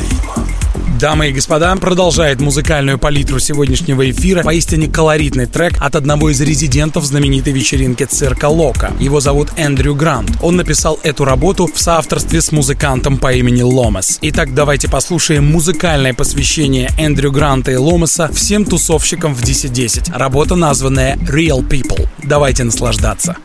Дамы 0.98 1.28
и 1.28 1.32
господа, 1.32 1.76
продолжает 1.76 2.40
музыкальную 2.40 2.98
палитру 2.98 3.38
сегодняшнего 3.38 4.10
эфира 4.10 4.42
поистине 4.42 4.88
колоритный 4.88 5.44
трек 5.44 5.74
от 5.78 5.96
одного 5.96 6.30
из 6.30 6.40
резидентов 6.40 7.04
знаменитой 7.04 7.52
вечеринки 7.52 8.04
цирка 8.04 8.46
Лока. 8.46 8.94
Его 8.98 9.20
зовут 9.20 9.50
Эндрю 9.58 9.94
Грант. 9.94 10.30
Он 10.42 10.56
написал 10.56 10.98
эту 11.02 11.26
работу 11.26 11.66
в 11.66 11.78
соавторстве 11.78 12.40
с 12.40 12.52
музыкантом 12.52 13.18
по 13.18 13.34
имени 13.34 13.60
Ломас. 13.60 14.18
Итак, 14.22 14.54
давайте 14.54 14.88
послушаем 14.88 15.44
музыкальное 15.44 16.14
посвящение 16.14 16.88
Эндрю 16.98 17.30
Гранта 17.30 17.72
и 17.72 17.76
Ломаса 17.76 18.32
всем 18.32 18.64
тусовщикам 18.64 19.34
в 19.34 19.42
1010. 19.42 20.08
Работа, 20.08 20.54
названная 20.54 21.16
Real 21.16 21.60
People. 21.60 22.08
Давайте 22.22 22.64
наслаждаться. 22.64 23.36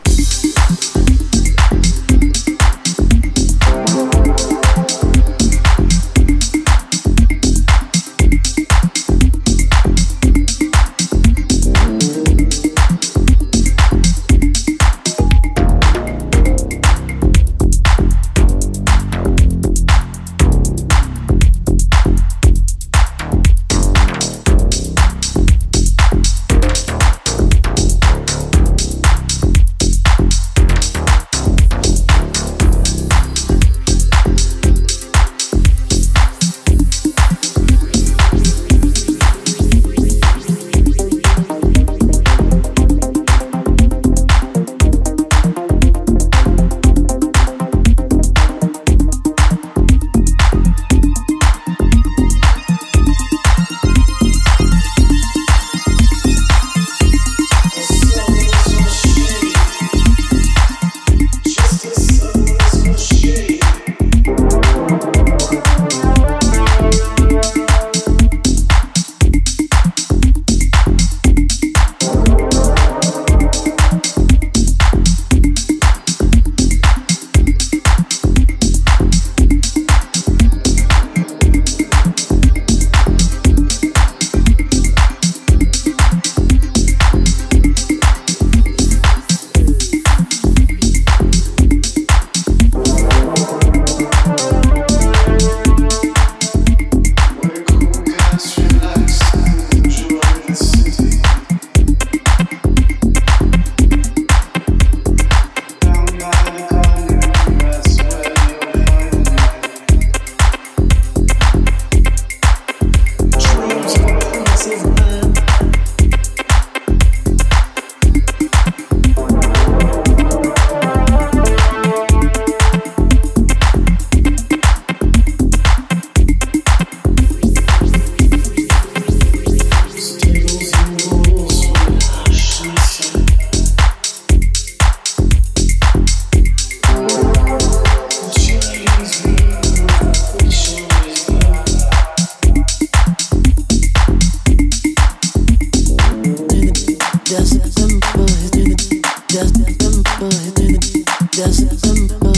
enthusiasm. 151.60 152.31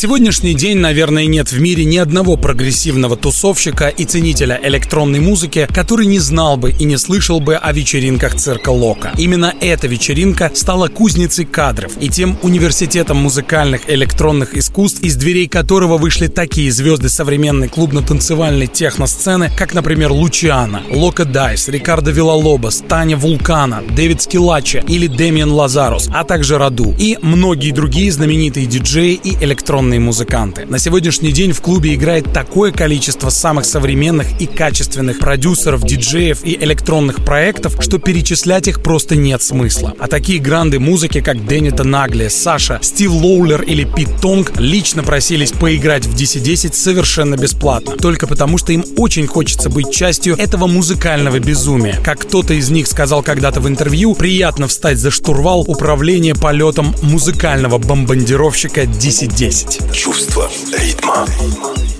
Сегодняшний 0.00 0.54
день, 0.54 0.78
наверное, 0.78 1.26
нет 1.26 1.52
в 1.52 1.60
мире 1.60 1.84
ни 1.84 1.98
одного 1.98 2.38
прогрессивного 2.38 3.18
тусовщика 3.18 3.88
и 3.88 4.06
ценителя 4.06 4.58
электронной 4.62 5.20
музыки, 5.20 5.68
который 5.74 6.06
не 6.06 6.18
знал 6.18 6.56
бы 6.56 6.70
и 6.70 6.84
не 6.84 6.96
слышал 6.96 7.38
бы 7.38 7.56
о 7.56 7.70
вечеринках 7.70 8.34
цирка 8.34 8.70
Лока. 8.70 9.12
Именно 9.18 9.52
эта 9.60 9.88
вечеринка 9.88 10.50
стала 10.54 10.88
кузницей 10.88 11.44
кадров 11.44 11.92
и 12.00 12.08
тем 12.08 12.38
университетом 12.40 13.18
музыкальных 13.18 13.90
электронных 13.90 14.56
искусств, 14.56 15.02
из 15.02 15.16
дверей 15.16 15.48
которого 15.48 15.98
вышли 15.98 16.28
такие 16.28 16.72
звезды 16.72 17.10
современной 17.10 17.68
клубно-танцевальной 17.68 18.68
техносцены, 18.68 19.50
как, 19.54 19.74
например, 19.74 20.12
Лучиана, 20.12 20.80
Лока 20.90 21.26
Дайс, 21.26 21.68
Рикардо 21.68 22.10
Вилалобос, 22.10 22.84
Таня 22.88 23.18
Вулкана, 23.18 23.82
Дэвид 23.94 24.22
Скилача 24.22 24.82
или 24.88 25.08
Демиан 25.08 25.52
Лазарус, 25.52 26.08
а 26.14 26.24
также 26.24 26.56
Раду 26.56 26.94
и 26.98 27.18
многие 27.20 27.72
другие 27.72 28.10
знаменитые 28.10 28.64
диджеи 28.64 29.20
и 29.22 29.34
электронные 29.44 29.89
современные 29.90 30.00
музыканты. 30.00 30.66
На 30.66 30.78
сегодняшний 30.78 31.32
день 31.32 31.52
в 31.52 31.60
клубе 31.60 31.94
играет 31.94 32.32
такое 32.32 32.70
количество 32.72 33.30
самых 33.30 33.64
современных 33.64 34.40
и 34.40 34.46
качественных 34.46 35.18
продюсеров, 35.18 35.84
диджеев 35.84 36.44
и 36.44 36.56
электронных 36.64 37.24
проектов, 37.24 37.76
что 37.80 37.98
перечислять 37.98 38.68
их 38.68 38.82
просто 38.82 39.16
нет 39.16 39.42
смысла. 39.42 39.94
А 39.98 40.06
такие 40.06 40.38
гранды 40.38 40.78
музыки, 40.78 41.20
как 41.20 41.46
Денита 41.46 41.84
Нагли, 41.84 42.28
Саша, 42.28 42.78
Стив 42.82 43.10
Лоулер 43.10 43.62
или 43.62 43.84
Пит 43.84 44.08
Тонг 44.22 44.52
лично 44.58 45.02
просились 45.02 45.52
поиграть 45.52 46.06
в 46.06 46.14
DC-10 46.14 46.72
совершенно 46.74 47.36
бесплатно. 47.36 47.96
Только 47.96 48.26
потому, 48.26 48.58
что 48.58 48.72
им 48.72 48.84
очень 48.96 49.26
хочется 49.26 49.70
быть 49.70 49.90
частью 49.92 50.36
этого 50.36 50.66
музыкального 50.66 51.38
безумия. 51.38 51.98
Как 52.04 52.20
кто-то 52.20 52.54
из 52.54 52.70
них 52.70 52.86
сказал 52.86 53.22
когда-то 53.22 53.60
в 53.60 53.68
интервью, 53.68 54.14
приятно 54.14 54.68
встать 54.68 54.98
за 54.98 55.10
штурвал 55.10 55.64
управления 55.66 56.34
полетом 56.34 56.94
музыкального 57.02 57.78
бомбардировщика 57.78 58.82
DC-10 58.82 59.79
чувство 59.92 60.50
ритма. 60.78 61.26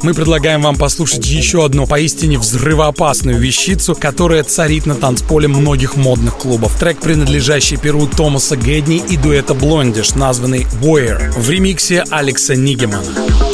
Мы 0.02 0.14
предлагаем 0.14 0.62
вам 0.62 0.76
послушать 0.76 1.26
еще 1.26 1.64
одну 1.64 1.86
поистине 1.86 2.38
взрывоопасную 2.38 3.38
вещицу, 3.38 3.94
которая 3.94 4.44
царит 4.44 4.86
на 4.86 4.94
танцполе 4.94 5.48
многих 5.48 5.96
модных 5.96 6.38
клубов. 6.38 6.78
Трек, 6.78 7.00
принадлежащий 7.00 7.76
перу 7.76 8.06
Томаса 8.06 8.56
Гэдни 8.56 9.02
и 9.08 9.16
дуэта 9.16 9.54
Блондиш, 9.54 10.14
названный 10.14 10.66
Warrior, 10.80 11.38
в 11.38 11.50
ремиксе 11.50 12.04
Алекса 12.10 12.54
Нигемана. 12.56 13.49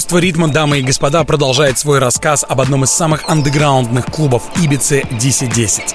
Чувство 0.00 0.16
ритма, 0.16 0.48
дамы 0.48 0.78
и 0.78 0.82
господа, 0.82 1.24
продолжает 1.24 1.78
свой 1.78 1.98
рассказ 1.98 2.42
об 2.48 2.62
одном 2.62 2.84
из 2.84 2.90
самых 2.90 3.28
андеграундных 3.28 4.06
клубов 4.06 4.44
Ибицы 4.56 5.02
DC-10. 5.10 5.94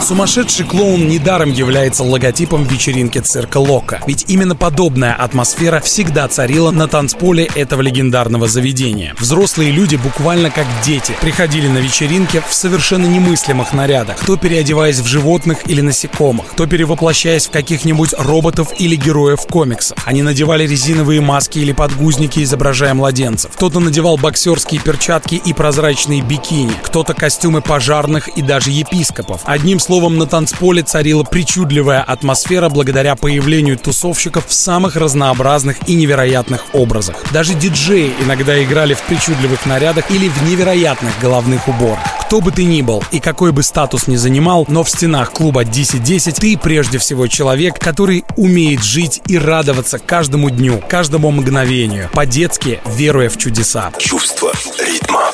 Сумасшедший 0.00 0.64
клоун 0.64 1.08
недаром 1.08 1.52
является 1.52 2.02
логотипом 2.02 2.64
вечеринки 2.64 3.18
цирка 3.18 3.58
Лока. 3.58 4.00
Ведь 4.06 4.24
именно 4.28 4.56
подобная 4.56 5.12
атмосфера 5.12 5.80
всегда 5.80 6.28
царила 6.28 6.70
на 6.70 6.88
танцполе 6.88 7.44
этого 7.54 7.82
легендарного 7.82 8.48
заведения. 8.48 9.14
Взрослые 9.18 9.70
люди 9.70 9.96
буквально 9.96 10.50
как 10.50 10.66
дети 10.84 11.14
приходили 11.20 11.68
на 11.68 11.78
вечеринки 11.78 12.42
в 12.48 12.54
совершенно 12.54 13.06
немыслимых 13.06 13.72
нарядах. 13.72 14.16
Кто 14.18 14.36
переодеваясь 14.36 15.00
в 15.00 15.06
животных 15.06 15.68
или 15.68 15.80
насекомых, 15.80 16.46
кто 16.46 16.66
перевоплощаясь 16.66 17.46
в 17.46 17.50
каких-нибудь 17.50 18.14
роботов 18.16 18.68
или 18.78 18.96
героев 18.96 19.46
комиксов. 19.46 19.98
Они 20.04 20.22
надевали 20.22 20.66
резиновые 20.66 21.20
маски 21.20 21.58
или 21.58 21.72
подгузники, 21.72 22.42
изображая 22.42 22.94
младенцев. 22.94 23.50
Кто-то 23.54 23.80
надевал 23.80 24.16
боксерские 24.16 24.80
перчатки 24.80 25.34
и 25.34 25.52
прозрачные 25.52 26.22
бикини. 26.22 26.72
Кто-то 26.82 27.14
костюмы 27.14 27.60
пожарных 27.60 28.28
и 28.28 28.42
даже 28.42 28.70
епископов. 28.70 29.42
Одним 29.44 29.80
словом, 29.88 30.18
на 30.18 30.26
танцполе 30.26 30.82
царила 30.82 31.22
причудливая 31.22 32.02
атмосфера 32.02 32.68
благодаря 32.68 33.16
появлению 33.16 33.78
тусовщиков 33.78 34.46
в 34.46 34.52
самых 34.52 34.96
разнообразных 34.96 35.88
и 35.88 35.94
невероятных 35.94 36.66
образах. 36.74 37.16
Даже 37.32 37.54
диджеи 37.54 38.12
иногда 38.20 38.62
играли 38.62 38.92
в 38.92 39.00
причудливых 39.00 39.64
нарядах 39.64 40.10
или 40.10 40.28
в 40.28 40.42
невероятных 40.42 41.18
головных 41.22 41.68
уборах. 41.68 42.00
Кто 42.20 42.42
бы 42.42 42.50
ты 42.50 42.64
ни 42.64 42.82
был 42.82 43.02
и 43.12 43.18
какой 43.18 43.50
бы 43.50 43.62
статус 43.62 44.08
ни 44.08 44.16
занимал, 44.16 44.66
но 44.68 44.84
в 44.84 44.90
стенах 44.90 45.32
клуба 45.32 45.62
1010 45.62 46.34
ты 46.34 46.58
прежде 46.58 46.98
всего 46.98 47.26
человек, 47.26 47.78
который 47.78 48.26
умеет 48.36 48.84
жить 48.84 49.22
и 49.26 49.38
радоваться 49.38 49.98
каждому 49.98 50.50
дню, 50.50 50.82
каждому 50.86 51.30
мгновению, 51.30 52.10
по-детски 52.12 52.80
веруя 52.84 53.30
в 53.30 53.38
чудеса. 53.38 53.90
Чувство 53.98 54.52
ритма. 54.78 55.27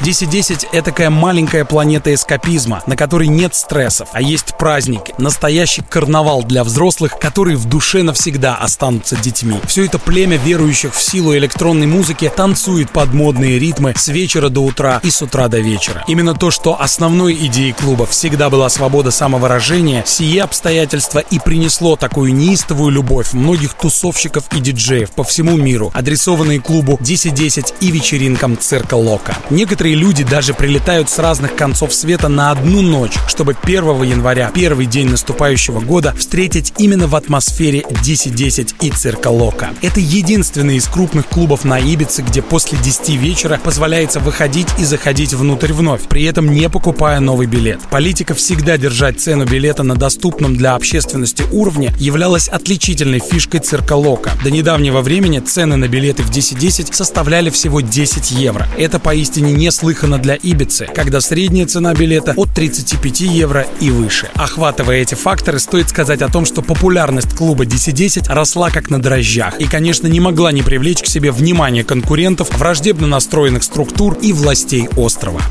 1010— 0.00 0.66
это 0.72 0.94
такая 0.94 1.10
маленькая 1.10 1.64
планета 1.64 2.14
эскапизма, 2.14 2.84
на 2.86 2.96
которой 2.96 3.26
нет 3.26 3.54
стрессов, 3.54 4.08
а 4.12 4.22
есть 4.22 4.56
праздник, 4.56 5.18
настоящий 5.18 5.82
карнавал 5.82 6.44
для 6.44 6.62
взрослых, 6.62 7.18
которые 7.18 7.56
в 7.56 7.64
душе 7.64 8.04
навсегда 8.04 8.54
останутся 8.54 9.16
детьми. 9.16 9.58
Все 9.66 9.86
это 9.86 9.98
племя 9.98 10.36
верующих 10.36 10.94
в 10.94 11.02
силу 11.02 11.34
электронной 11.34 11.86
музыки 11.86 12.30
танцует 12.34 12.90
под 12.90 13.12
модные 13.12 13.58
ритмы 13.58 13.94
с 13.96 14.08
вечера 14.08 14.50
до 14.50 14.60
утра 14.60 15.00
и 15.02 15.10
с 15.10 15.22
утра 15.22 15.48
до 15.48 15.58
вечера. 15.58 16.04
Именно 16.06 16.34
то, 16.34 16.50
что 16.50 16.80
основной 16.80 17.34
идеей 17.46 17.72
клуба 17.72 18.06
всегда 18.06 18.50
была 18.50 18.68
свобода 18.68 19.10
самовыражения, 19.10 20.04
сие 20.06 20.42
обстоятельство 20.42 21.18
и 21.18 21.38
принесло 21.38 21.96
такую 21.96 22.34
неистовую 22.34 22.90
любовь 22.90 23.32
многих 23.32 23.74
тусовщиков 23.74 24.44
и 24.52 24.60
диджеев 24.60 25.10
по 25.10 25.24
всему 25.24 25.56
миру, 25.56 25.90
адресованные 25.94 26.60
клубу 26.60 26.94
1010 26.94 27.74
и 27.80 27.90
вечеринкам 27.90 28.56
цирка 28.58 28.94
Лока. 28.94 29.36
Некоторые 29.50 29.83
Некоторые 29.84 30.02
люди 30.02 30.24
даже 30.24 30.54
прилетают 30.54 31.10
с 31.10 31.18
разных 31.18 31.56
концов 31.56 31.92
света 31.92 32.28
на 32.28 32.50
одну 32.50 32.80
ночь, 32.80 33.18
чтобы 33.28 33.54
1 33.62 34.02
января, 34.02 34.50
первый 34.54 34.86
день 34.86 35.10
наступающего 35.10 35.80
года, 35.80 36.14
встретить 36.16 36.72
именно 36.78 37.06
в 37.06 37.14
атмосфере 37.14 37.82
1010 37.82 38.76
и 38.80 38.90
Цирка 38.90 39.28
Лока. 39.28 39.74
Это 39.82 40.00
единственный 40.00 40.76
из 40.76 40.88
крупных 40.88 41.26
клубов 41.26 41.66
на 41.66 41.78
Ибице, 41.78 42.22
где 42.22 42.40
после 42.40 42.78
10 42.78 43.10
вечера 43.16 43.60
позволяется 43.62 44.20
выходить 44.20 44.68
и 44.78 44.84
заходить 44.84 45.34
внутрь 45.34 45.74
вновь, 45.74 46.04
при 46.08 46.24
этом 46.24 46.50
не 46.50 46.70
покупая 46.70 47.20
новый 47.20 47.46
билет. 47.46 47.80
Политика 47.90 48.32
всегда 48.32 48.78
держать 48.78 49.20
цену 49.20 49.44
билета 49.44 49.82
на 49.82 49.96
доступном 49.96 50.56
для 50.56 50.76
общественности 50.76 51.44
уровне 51.52 51.92
являлась 51.98 52.48
отличительной 52.48 53.18
фишкой 53.18 53.60
Цирка 53.60 53.92
Лока. 53.92 54.30
До 54.42 54.50
недавнего 54.50 55.02
времени 55.02 55.40
цены 55.40 55.76
на 55.76 55.88
билеты 55.88 56.22
в 56.22 56.30
1010 56.30 56.94
составляли 56.94 57.50
всего 57.50 57.82
10 57.82 58.30
евро. 58.30 58.66
Это 58.78 58.98
поистине 58.98 59.52
не 59.52 59.73
неслыханно 59.74 60.18
для 60.18 60.36
Ибицы, 60.36 60.86
когда 60.94 61.20
средняя 61.20 61.66
цена 61.66 61.94
билета 61.94 62.32
от 62.36 62.50
35 62.50 63.20
евро 63.22 63.66
и 63.80 63.90
выше. 63.90 64.28
Охватывая 64.34 64.98
эти 64.98 65.16
факторы, 65.16 65.58
стоит 65.58 65.88
сказать 65.88 66.22
о 66.22 66.28
том, 66.28 66.44
что 66.44 66.62
популярность 66.62 67.34
клуба 67.34 67.64
DC-10 67.64 68.32
росла 68.32 68.70
как 68.70 68.90
на 68.90 69.02
дрожжах 69.02 69.60
и, 69.60 69.64
конечно, 69.64 70.06
не 70.06 70.20
могла 70.20 70.52
не 70.52 70.62
привлечь 70.62 71.02
к 71.02 71.06
себе 71.06 71.32
внимание 71.32 71.82
конкурентов, 71.82 72.56
враждебно 72.56 73.08
настроенных 73.08 73.64
структур 73.64 74.16
и 74.22 74.32
властей 74.32 74.88
острова. 74.96 75.42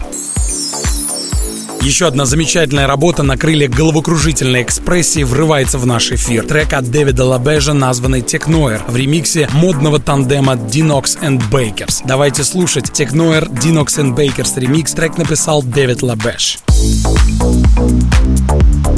Еще 1.83 2.07
одна 2.07 2.23
замечательная 2.23 2.87
работа 2.87 3.23
на 3.23 3.37
крыльях 3.37 3.71
головокружительной 3.71 4.63
экспрессии 4.63 5.23
врывается 5.23 5.77
в 5.77 5.85
наш 5.85 6.13
эфир. 6.13 6.47
Трек 6.47 6.71
от 6.71 6.89
Дэвида 6.89 7.25
Лабежа, 7.25 7.73
названный 7.73 8.21
Техноер, 8.21 8.81
в 8.87 8.95
ремиксе 8.95 9.49
модного 9.51 9.99
тандема 9.99 10.53
Dinox 10.53 11.19
and 11.21 11.41
Bakers. 11.51 12.01
Давайте 12.05 12.45
слушать 12.45 12.85
Technoir 12.85 13.49
Dinox 13.49 13.97
and 13.97 14.15
Bakers 14.15 14.57
ремикс. 14.57 14.93
Трек 14.93 15.17
написал 15.17 15.61
Дэвид 15.61 16.03
Лабеж. 16.03 16.59
С 16.69 17.03
ростом 17.03 18.92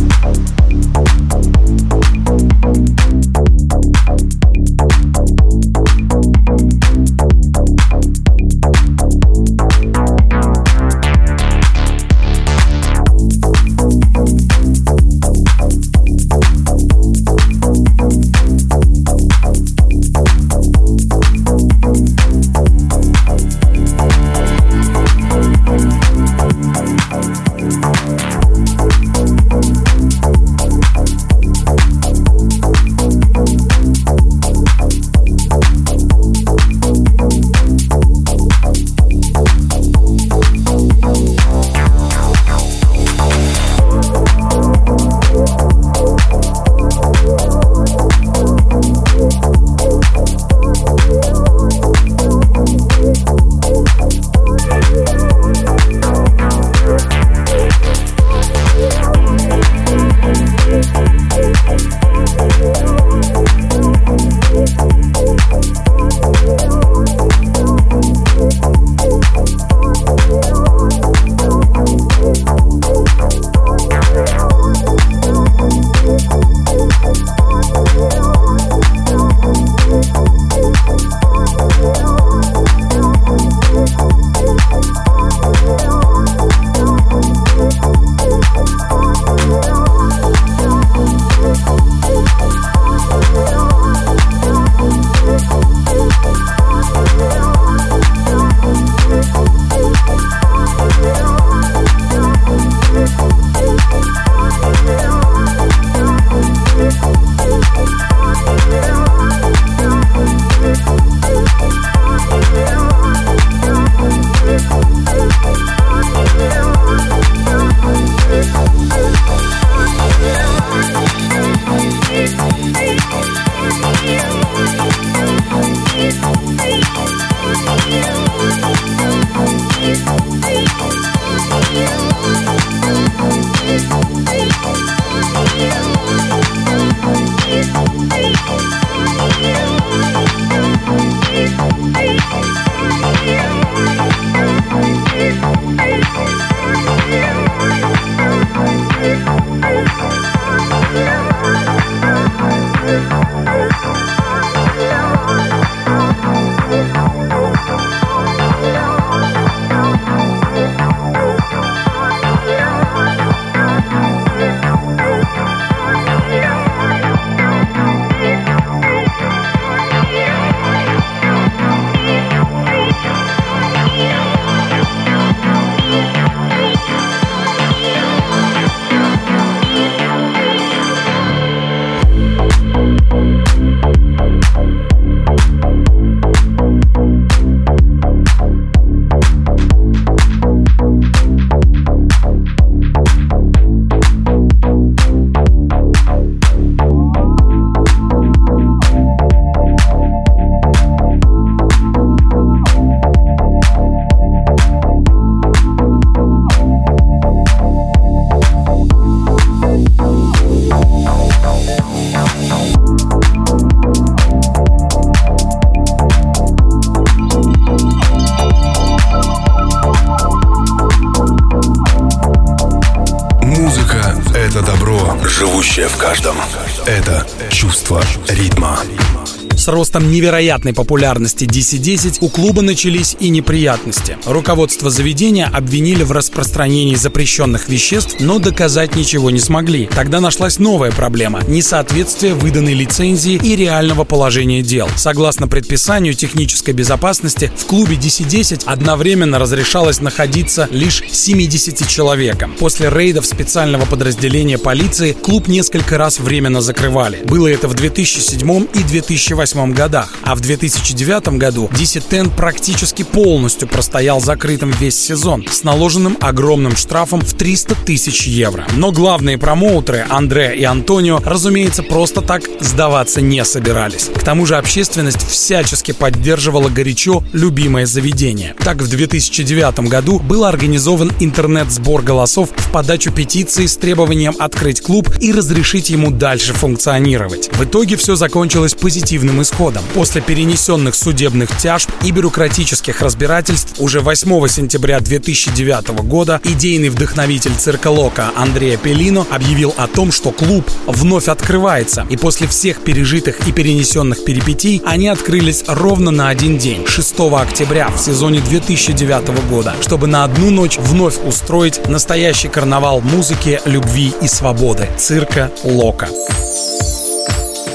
невероятной 230.06 230.74
популярности 230.74 231.46
DC-10 231.46 232.20
у 232.22 232.30
клуба 232.30 232.62
начались 232.62 233.16
и 233.20 233.30
неприятности. 233.30 234.18
Руководство 234.26 234.90
заведения 234.90 235.50
обвинили 235.52 236.04
в 236.04 236.12
распространении 236.12 236.96
запрещенных 236.96 237.68
веществ, 237.70 238.18
но 238.20 238.40
доказать 238.40 238.96
ничего 238.96 239.30
не 239.32 239.40
смогли. 239.40 239.90
Тогда 239.94 240.20
нашлась 240.20 240.60
новая 240.60 240.92
проблема– 240.92 241.42
несоответствие 241.48 242.34
выданной 242.34 242.74
лицензии 242.74 243.40
и 243.42 243.56
реального 243.56 244.04
положения 244.04 244.62
дел. 244.62 244.88
Согласно 244.96 245.48
предписанию 245.48 246.14
технической 246.14 246.74
безопасности, 246.74 247.52
в 247.58 247.66
клубе 247.66 247.96
DC-10 247.96 248.64
одновременно 248.66 249.40
разрешалось 249.40 250.02
находиться 250.02 250.68
лишь 250.72 251.04
70 251.12 251.88
человекам. 251.88 252.54
После 252.60 252.90
рейдов 252.90 253.26
специального 253.26 253.86
подразделения 253.86 254.58
полиции 254.58 255.14
клуб 255.14 255.48
несколько 255.48 255.98
раз 255.98 256.20
временно 256.20 256.62
закрывали. 256.62 257.24
Было 257.26 257.48
это 257.48 257.68
в 257.68 257.74
2007 257.74 258.68
и 258.74 258.84
2008 258.84 259.26
2008 259.26 259.74
годах, 259.96 260.10
а 260.24 260.36
в 260.36 260.42
2009 260.42 261.38
году 261.38 261.70
DC 261.72 262.04
Ten 262.10 262.30
практически 262.36 263.04
полностью 263.04 263.68
простоял 263.68 264.20
закрытым 264.20 264.72
весь 264.72 265.00
сезон 265.00 265.46
с 265.50 265.64
наложенным 265.64 266.18
огромным 266.20 266.76
штрафом 266.76 267.22
в 267.22 267.34
300 267.34 267.76
тысяч 267.86 268.28
евро. 268.28 268.66
Но 268.76 268.92
главные 268.92 269.38
промоутеры 269.38 270.06
Андре 270.10 270.56
и 270.58 270.64
Антонио, 270.64 271.22
разумеется, 271.24 271.82
просто 271.82 272.22
так 272.22 272.44
сдаваться 272.60 273.22
не 273.22 273.46
собирались. 273.46 274.10
К 274.14 274.24
тому 274.24 274.46
же 274.46 274.58
общественность 274.58 275.26
всячески 275.26 275.94
поддерживала 275.94 276.68
горячо 276.68 277.24
любимое 277.32 277.86
заведение. 277.86 278.54
Так 278.60 278.82
в 278.82 278.90
2009 278.90 279.80
году 279.88 280.20
был 280.20 280.44
организован 280.44 281.12
интернет-сбор 281.22 282.02
голосов 282.02 282.50
в 282.56 282.72
подачу 282.72 283.12
петиции 283.12 283.66
с 283.66 283.78
требованием 283.78 284.36
открыть 284.40 284.82
клуб 284.82 285.10
и 285.22 285.32
разрешить 285.32 285.90
ему 285.90 286.12
дальше 286.12 286.54
функционировать. 286.54 287.50
В 287.54 287.64
итоге 287.64 287.96
все 287.96 288.16
закончилось 288.16 288.74
позитивным 288.74 289.42
исходом. 289.42 289.85
После 289.94 290.22
перенесенных 290.22 290.96
судебных 290.96 291.56
тяжб 291.58 291.90
и 292.04 292.12
бюрократических 292.12 293.02
разбирательств 293.02 293.76
уже 293.80 294.02
8 294.02 294.48
сентября 294.48 295.00
2009 295.00 295.90
года 296.04 296.42
идейный 296.44 296.90
вдохновитель 296.90 297.54
цирка 297.58 297.90
Лока 297.90 298.32
Андрея 298.36 298.78
Пелино 298.78 299.26
объявил 299.32 299.74
о 299.78 299.88
том, 299.88 300.12
что 300.12 300.32
клуб 300.32 300.70
вновь 300.88 301.28
открывается, 301.28 302.06
и 302.10 302.18
после 302.18 302.48
всех 302.48 302.82
пережитых 302.82 303.48
и 303.48 303.52
перенесенных 303.52 304.26
перипетий 304.26 304.82
они 304.86 305.08
открылись 305.08 305.64
ровно 305.68 306.12
на 306.12 306.30
один 306.30 306.58
день, 306.58 306.86
6 306.88 307.16
октября 307.34 307.90
в 307.90 308.00
сезоне 308.00 308.42
2009 308.42 309.50
года, 309.50 309.74
чтобы 309.82 310.08
на 310.08 310.24
одну 310.24 310.50
ночь 310.50 310.78
вновь 310.78 311.18
устроить 311.26 311.88
настоящий 311.88 312.48
карнавал 312.48 313.02
музыки, 313.02 313.62
любви 313.66 314.14
и 314.22 314.28
свободы 314.28 314.90
цирка 314.98 315.52
Лока. 315.64 316.10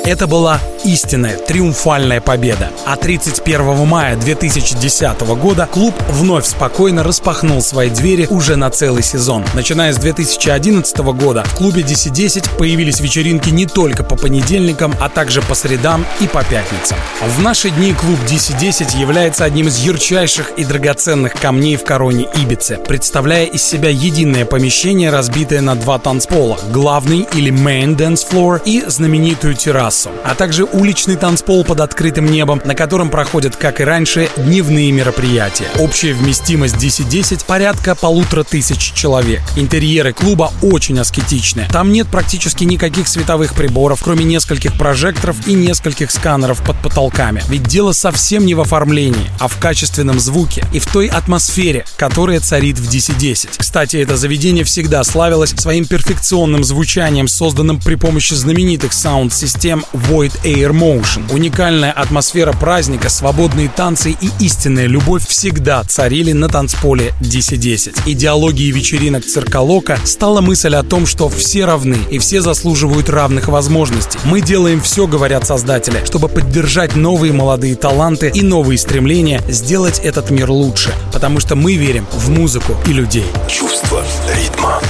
Это 0.04 0.26
была 0.26 0.58
истинная 0.84 1.36
триумфальная 1.36 2.20
победа. 2.20 2.70
А 2.86 2.96
31 2.96 3.86
мая 3.86 4.16
2010 4.16 5.20
года 5.20 5.68
клуб 5.70 5.94
вновь 6.08 6.46
спокойно 6.46 7.02
распахнул 7.02 7.62
свои 7.62 7.90
двери 7.90 8.26
уже 8.30 8.56
на 8.56 8.70
целый 8.70 9.02
сезон. 9.02 9.44
Начиная 9.54 9.92
с 9.92 9.96
2011 9.96 10.96
года 10.98 11.44
в 11.44 11.54
клубе 11.54 11.82
DC10 11.82 12.56
появились 12.56 13.00
вечеринки 13.00 13.50
не 13.50 13.66
только 13.66 14.04
по 14.04 14.16
понедельникам, 14.16 14.94
а 15.00 15.08
также 15.08 15.42
по 15.42 15.54
средам 15.54 16.04
и 16.20 16.26
по 16.26 16.42
пятницам. 16.44 16.98
В 17.36 17.42
наши 17.42 17.70
дни 17.70 17.92
клуб 17.92 18.18
DC10 18.28 18.98
является 18.98 19.44
одним 19.44 19.68
из 19.68 19.78
ярчайших 19.78 20.52
и 20.56 20.64
драгоценных 20.64 21.34
камней 21.34 21.76
в 21.76 21.84
короне 21.84 22.28
Ибицы, 22.34 22.76
представляя 22.76 23.46
из 23.46 23.62
себя 23.62 23.90
единое 23.90 24.44
помещение, 24.44 25.10
разбитое 25.10 25.60
на 25.60 25.74
два 25.74 25.98
танцпола, 25.98 26.58
главный 26.72 27.26
или 27.34 27.52
main 27.52 27.96
dance 27.96 28.26
floor 28.28 28.62
и 28.64 28.84
знаменитую 28.86 29.54
террасу, 29.54 30.10
а 30.24 30.34
также 30.34 30.64
уличный 30.72 31.16
танцпол 31.16 31.64
под 31.64 31.80
открытым 31.80 32.26
небом, 32.26 32.60
на 32.64 32.74
котором 32.74 33.10
проходят, 33.10 33.56
как 33.56 33.80
и 33.80 33.84
раньше, 33.84 34.28
дневные 34.36 34.92
мероприятия. 34.92 35.66
Общая 35.78 36.12
вместимость 36.12 36.76
DC-10 36.76 37.44
порядка 37.46 37.94
полутора 37.94 38.44
тысяч 38.44 38.92
человек. 38.92 39.40
Интерьеры 39.56 40.12
клуба 40.12 40.52
очень 40.62 40.98
аскетичны. 40.98 41.66
Там 41.72 41.92
нет 41.92 42.08
практически 42.08 42.64
никаких 42.64 43.08
световых 43.08 43.54
приборов, 43.54 44.02
кроме 44.02 44.24
нескольких 44.24 44.76
прожекторов 44.76 45.36
и 45.46 45.54
нескольких 45.54 46.10
сканеров 46.10 46.62
под 46.64 46.80
потолками. 46.80 47.42
Ведь 47.48 47.64
дело 47.64 47.92
совсем 47.92 48.46
не 48.46 48.54
в 48.54 48.60
оформлении, 48.60 49.30
а 49.38 49.48
в 49.48 49.58
качественном 49.58 50.20
звуке 50.20 50.64
и 50.72 50.78
в 50.78 50.86
той 50.86 51.08
атмосфере, 51.08 51.84
которая 51.96 52.40
царит 52.40 52.78
в 52.78 52.88
DC-10. 52.88 53.50
Кстати, 53.56 53.96
это 53.96 54.16
заведение 54.16 54.64
всегда 54.64 55.02
славилось 55.04 55.50
своим 55.50 55.86
перфекционным 55.86 56.64
звучанием, 56.64 57.28
созданным 57.28 57.80
при 57.80 57.96
помощи 57.96 58.34
знаменитых 58.34 58.92
саунд-систем 58.92 59.84
Void 59.92 60.32
Air 60.44 60.59
Air 60.60 60.72
Motion. 60.72 61.32
Уникальная 61.32 61.90
атмосфера 61.90 62.52
праздника, 62.52 63.08
свободные 63.08 63.68
танцы 63.68 64.10
и 64.10 64.30
истинная 64.40 64.86
любовь 64.86 65.26
всегда 65.26 65.82
царили 65.84 66.32
на 66.32 66.48
танцполе 66.48 67.12
DC-10. 67.20 68.02
Идеологией 68.06 68.70
вечеринок 68.70 69.24
Цирколока 69.24 69.98
стала 70.04 70.40
мысль 70.40 70.74
о 70.74 70.82
том, 70.82 71.06
что 71.06 71.28
все 71.28 71.64
равны 71.64 71.98
и 72.10 72.18
все 72.18 72.42
заслуживают 72.42 73.08
равных 73.08 73.48
возможностей. 73.48 74.18
Мы 74.24 74.40
делаем 74.40 74.80
все, 74.80 75.06
говорят 75.06 75.46
создатели, 75.46 76.02
чтобы 76.04 76.28
поддержать 76.28 76.94
новые 76.94 77.32
молодые 77.32 77.74
таланты 77.74 78.30
и 78.34 78.42
новые 78.42 78.76
стремления 78.76 79.40
сделать 79.48 80.00
этот 80.00 80.30
мир 80.30 80.50
лучше, 80.50 80.92
потому 81.12 81.40
что 81.40 81.56
мы 81.56 81.76
верим 81.76 82.06
в 82.12 82.28
музыку 82.28 82.74
и 82.86 82.92
людей. 82.92 83.26
Чувство 83.48 84.04
ритма. 84.36 84.80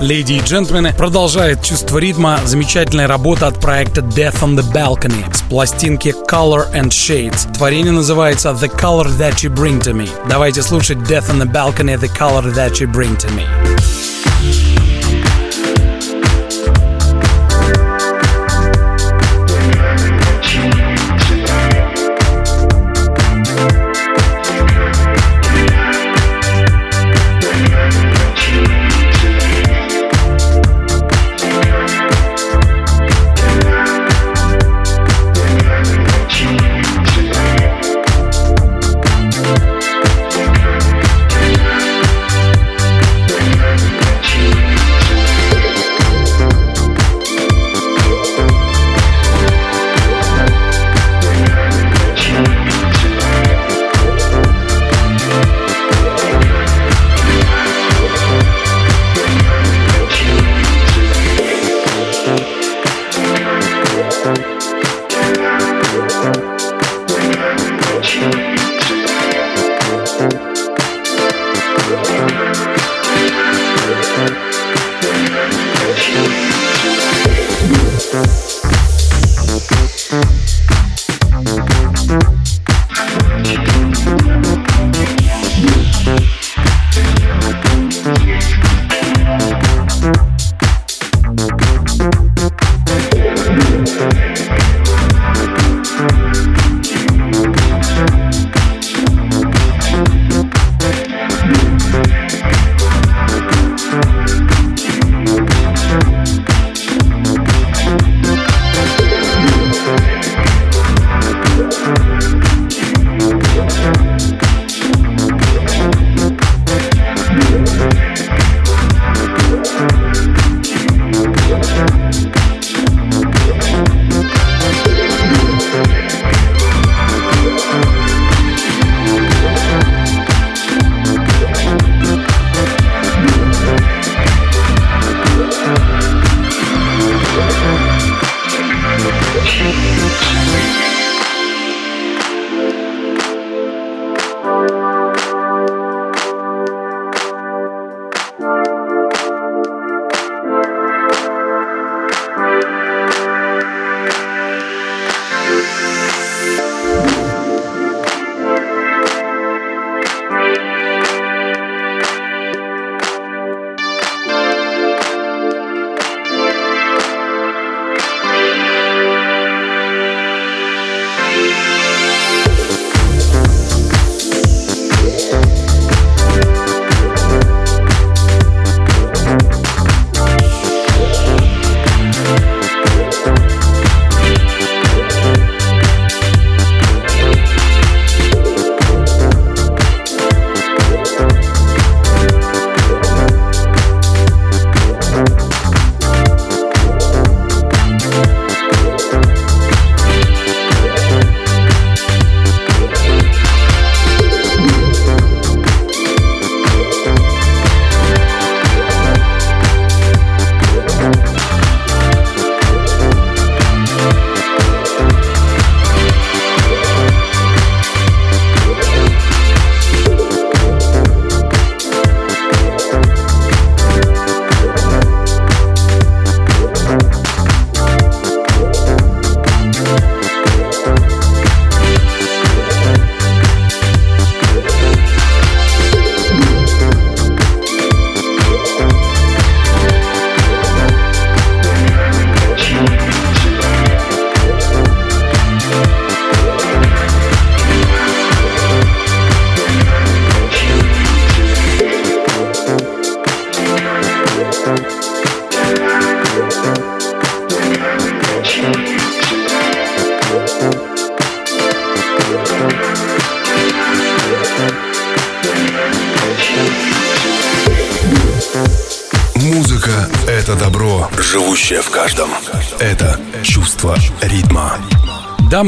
Леди 0.00 0.34
и 0.34 0.40
джентльмены, 0.40 0.92
продолжает 0.92 1.62
чувство 1.62 1.98
ритма 1.98 2.38
замечательная 2.44 3.06
работа 3.06 3.46
от 3.46 3.58
проекта 3.60 4.02
Death 4.02 4.42
on 4.42 4.54
the 4.54 4.72
Balcony 4.72 5.34
с 5.34 5.40
пластинки 5.42 6.14
Color 6.28 6.70
and 6.74 6.88
Shades. 6.88 7.50
Творение 7.54 7.92
называется 7.92 8.50
The 8.50 8.70
Color 8.70 9.16
That 9.18 9.36
You 9.36 9.54
Bring 9.54 9.80
to 9.80 9.94
Me. 9.94 10.08
Давайте 10.28 10.62
слушать 10.62 10.98
Death 10.98 11.30
on 11.30 11.40
the 11.40 11.50
Balcony 11.50 11.98
The 11.98 12.10
Color 12.14 12.54
That 12.54 12.72
You 12.72 12.92
Bring 12.92 13.16
to 13.16 13.30
Me. 13.34 14.05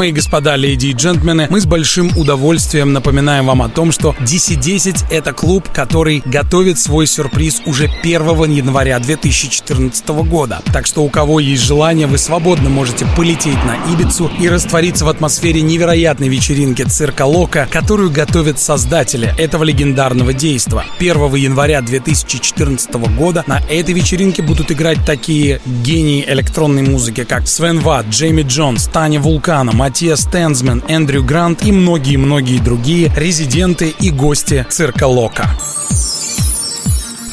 Дамы 0.08 0.16
господа, 0.16 0.56
леди 0.56 0.86
и 0.86 0.92
джентльмены, 0.94 1.48
мы 1.50 1.60
с 1.60 1.66
большим 1.66 2.16
удовольствием 2.16 2.94
напоминаем 2.94 3.44
вам 3.44 3.60
о 3.60 3.68
том, 3.68 3.92
что 3.92 4.16
DC-10— 4.20 5.04
это 5.10 5.34
клуб, 5.34 5.68
который 5.70 6.22
готовит 6.24 6.78
свой 6.78 7.06
сюрприз 7.06 7.60
уже 7.66 7.90
1 8.02 8.50
января 8.50 8.98
2014 9.00 10.08
года. 10.24 10.62
Так 10.72 10.86
что 10.86 11.02
у 11.02 11.10
кого 11.10 11.40
есть 11.40 11.62
желание, 11.62 12.06
вы 12.06 12.16
свободно 12.16 12.70
можете 12.70 13.06
полететь 13.18 13.62
на 13.66 13.76
Ибицу 13.92 14.30
и 14.40 14.48
раствориться 14.48 15.04
в 15.04 15.10
атмосфере 15.10 15.60
невероятной 15.60 16.28
вечеринки 16.28 16.84
цирка 16.84 17.26
Лока, 17.26 17.68
которую 17.70 18.10
готовят 18.10 18.58
создатели 18.58 19.34
этого 19.36 19.62
легендарного 19.62 20.32
действа. 20.32 20.86
1 20.98 21.34
января 21.34 21.82
2014 21.82 22.94
года 23.14 23.44
на 23.46 23.60
этой 23.68 23.92
вечеринке 23.92 24.40
будут 24.40 24.72
играть 24.72 25.04
такие 25.04 25.60
гении 25.66 26.24
электронной 26.26 26.82
музыки, 26.82 27.24
как 27.24 27.46
Свен 27.46 27.80
Ватт, 27.80 28.06
Джейми 28.08 28.40
Джонс, 28.40 28.86
Таня 28.86 29.20
Вулкан, 29.20 29.58
Монтана, 29.58 29.72
Матиас 29.98 30.26
Тензмен, 30.26 30.80
Эндрю 30.86 31.24
Грант 31.24 31.64
и 31.64 31.72
многие-многие 31.72 32.60
другие 32.60 33.10
резиденты 33.16 33.88
и 33.88 34.12
гости 34.12 34.64
цирка 34.70 35.08
Лока. 35.08 35.50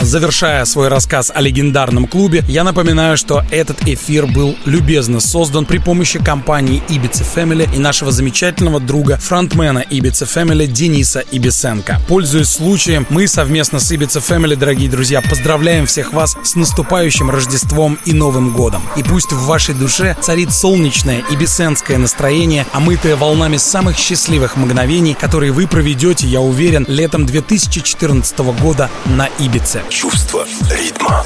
Завершая 0.06 0.66
свой 0.66 0.90
рассказ 0.90 1.32
о 1.34 1.42
легендарном 1.42 2.06
клубе, 2.06 2.44
я 2.48 2.64
напоминаю, 2.64 3.18
что 3.18 3.44
этот 3.50 3.88
эфир 3.88 4.28
был 4.28 4.56
любезно 4.66 5.20
создан 5.20 5.66
при 5.66 5.80
помощи 5.80 6.24
компании 6.24 6.84
Ibiza 6.90 7.26
Family 7.36 7.68
и 7.76 7.80
нашего 7.80 8.12
замечательного 8.12 8.80
друга, 8.80 9.18
фронтмена 9.18 9.84
Ibiza 9.90 10.32
Family 10.32 10.68
Дениса 10.68 11.24
Ибисенко. 11.32 12.00
Пользуясь 12.08 12.50
случаем, 12.50 13.08
мы 13.10 13.28
совместно 13.28 13.80
с 13.80 13.92
Ibiza 13.92 14.24
Family, 14.24 14.56
дорогие 14.56 14.92
друзья, 14.92 15.24
поздравляем 15.28 15.88
всех 15.88 16.14
вас 16.14 16.38
с 16.44 16.54
наступающим 16.54 17.32
Рождеством 17.32 17.98
и 18.06 18.14
Новым 18.14 18.54
Годом. 18.54 18.84
И 18.96 19.02
пусть 19.02 19.32
в 19.32 19.48
вашей 19.48 19.74
душе 19.74 20.16
царит 20.22 20.54
солнечное 20.54 21.24
ибисенское 21.32 21.98
настроение, 21.98 22.68
омытое 22.74 23.16
волнами 23.16 23.58
самых 23.58 23.98
счастливых 23.98 24.56
мгновений, 24.56 25.16
которые 25.20 25.52
вы 25.52 25.66
проведете, 25.66 26.28
я 26.28 26.42
уверен, 26.42 26.86
летом 26.88 27.26
2014 27.26 28.38
года 28.62 28.92
на 29.08 29.26
Ибице 29.40 29.82
чувство 29.96 30.46
ритма. 30.70 31.24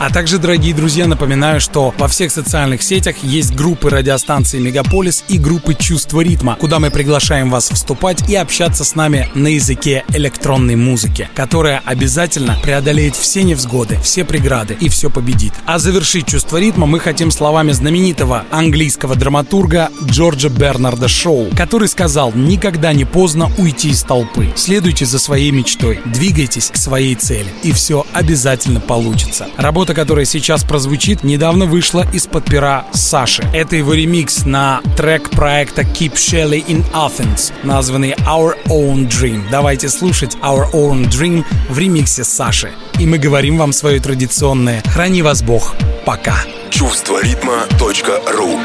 А 0.00 0.08
также, 0.08 0.38
дорогие 0.38 0.74
друзья, 0.74 1.06
напоминаю, 1.06 1.60
что 1.60 1.92
во 1.98 2.08
всех 2.08 2.32
социальных 2.32 2.82
сетях 2.82 3.16
есть 3.22 3.54
группы 3.54 3.90
радиостанции 3.90 4.58
Мегаполис 4.58 5.22
и 5.28 5.36
группы 5.36 5.74
Чувство 5.74 6.22
ритма, 6.22 6.56
куда 6.58 6.78
мы 6.78 6.90
приглашаем 6.90 7.50
вас 7.50 7.68
вступать 7.68 8.26
и 8.26 8.34
общаться 8.34 8.82
с 8.82 8.94
нами 8.94 9.28
на 9.34 9.48
языке 9.48 10.04
электронной 10.08 10.74
музыки, 10.74 11.28
которая 11.34 11.82
обязательно 11.84 12.56
преодолеет 12.62 13.14
все 13.14 13.42
невзгоды, 13.42 13.98
все 14.02 14.24
преграды 14.24 14.74
и 14.80 14.88
все 14.88 15.10
победит. 15.10 15.52
А 15.66 15.78
завершить 15.78 16.28
Чувство 16.28 16.56
ритма 16.56 16.86
мы 16.86 16.98
хотим 16.98 17.30
словами 17.30 17.72
знаменитого 17.72 18.46
английского 18.50 19.16
драматурга 19.16 19.90
Джорджа 20.06 20.48
Бернарда 20.48 21.08
Шоу, 21.08 21.50
который 21.54 21.88
сказал 21.88 22.32
«Никогда 22.32 22.94
не 22.94 23.04
поздно 23.04 23.52
уйти 23.58 23.90
из 23.90 24.02
толпы. 24.02 24.48
Следуйте 24.56 25.04
за 25.04 25.18
своей 25.18 25.50
мечтой, 25.50 26.00
двигайтесь 26.06 26.70
к 26.70 26.76
своей 26.76 27.16
цели, 27.16 27.52
и 27.62 27.72
все 27.72 28.06
обязательно 28.14 28.80
получится». 28.80 29.46
Работа 29.58 29.89
работа, 29.90 29.94
которая 29.94 30.24
сейчас 30.24 30.64
прозвучит, 30.64 31.24
недавно 31.24 31.66
вышла 31.66 32.06
из-под 32.12 32.44
пера 32.44 32.86
Саши. 32.92 33.42
Это 33.54 33.76
его 33.76 33.94
ремикс 33.94 34.44
на 34.44 34.80
трек 34.96 35.30
проекта 35.30 35.82
Keep 35.82 36.14
Shelley 36.14 36.64
in 36.66 36.84
Athens, 36.92 37.52
названный 37.62 38.12
Our 38.26 38.54
Own 38.68 39.08
Dream. 39.08 39.44
Давайте 39.50 39.88
слушать 39.88 40.36
Our 40.42 40.70
Own 40.72 41.08
Dream 41.08 41.44
в 41.68 41.78
ремиксе 41.78 42.24
Саши. 42.24 42.70
И 42.98 43.06
мы 43.06 43.18
говорим 43.18 43.58
вам 43.58 43.72
свое 43.72 44.00
традиционное 44.00 44.82
«Храни 44.86 45.22
вас 45.22 45.42
Бог». 45.42 45.74
Пока. 46.04 46.36
Чувство 46.70 47.22
ритма.ру 47.22 48.60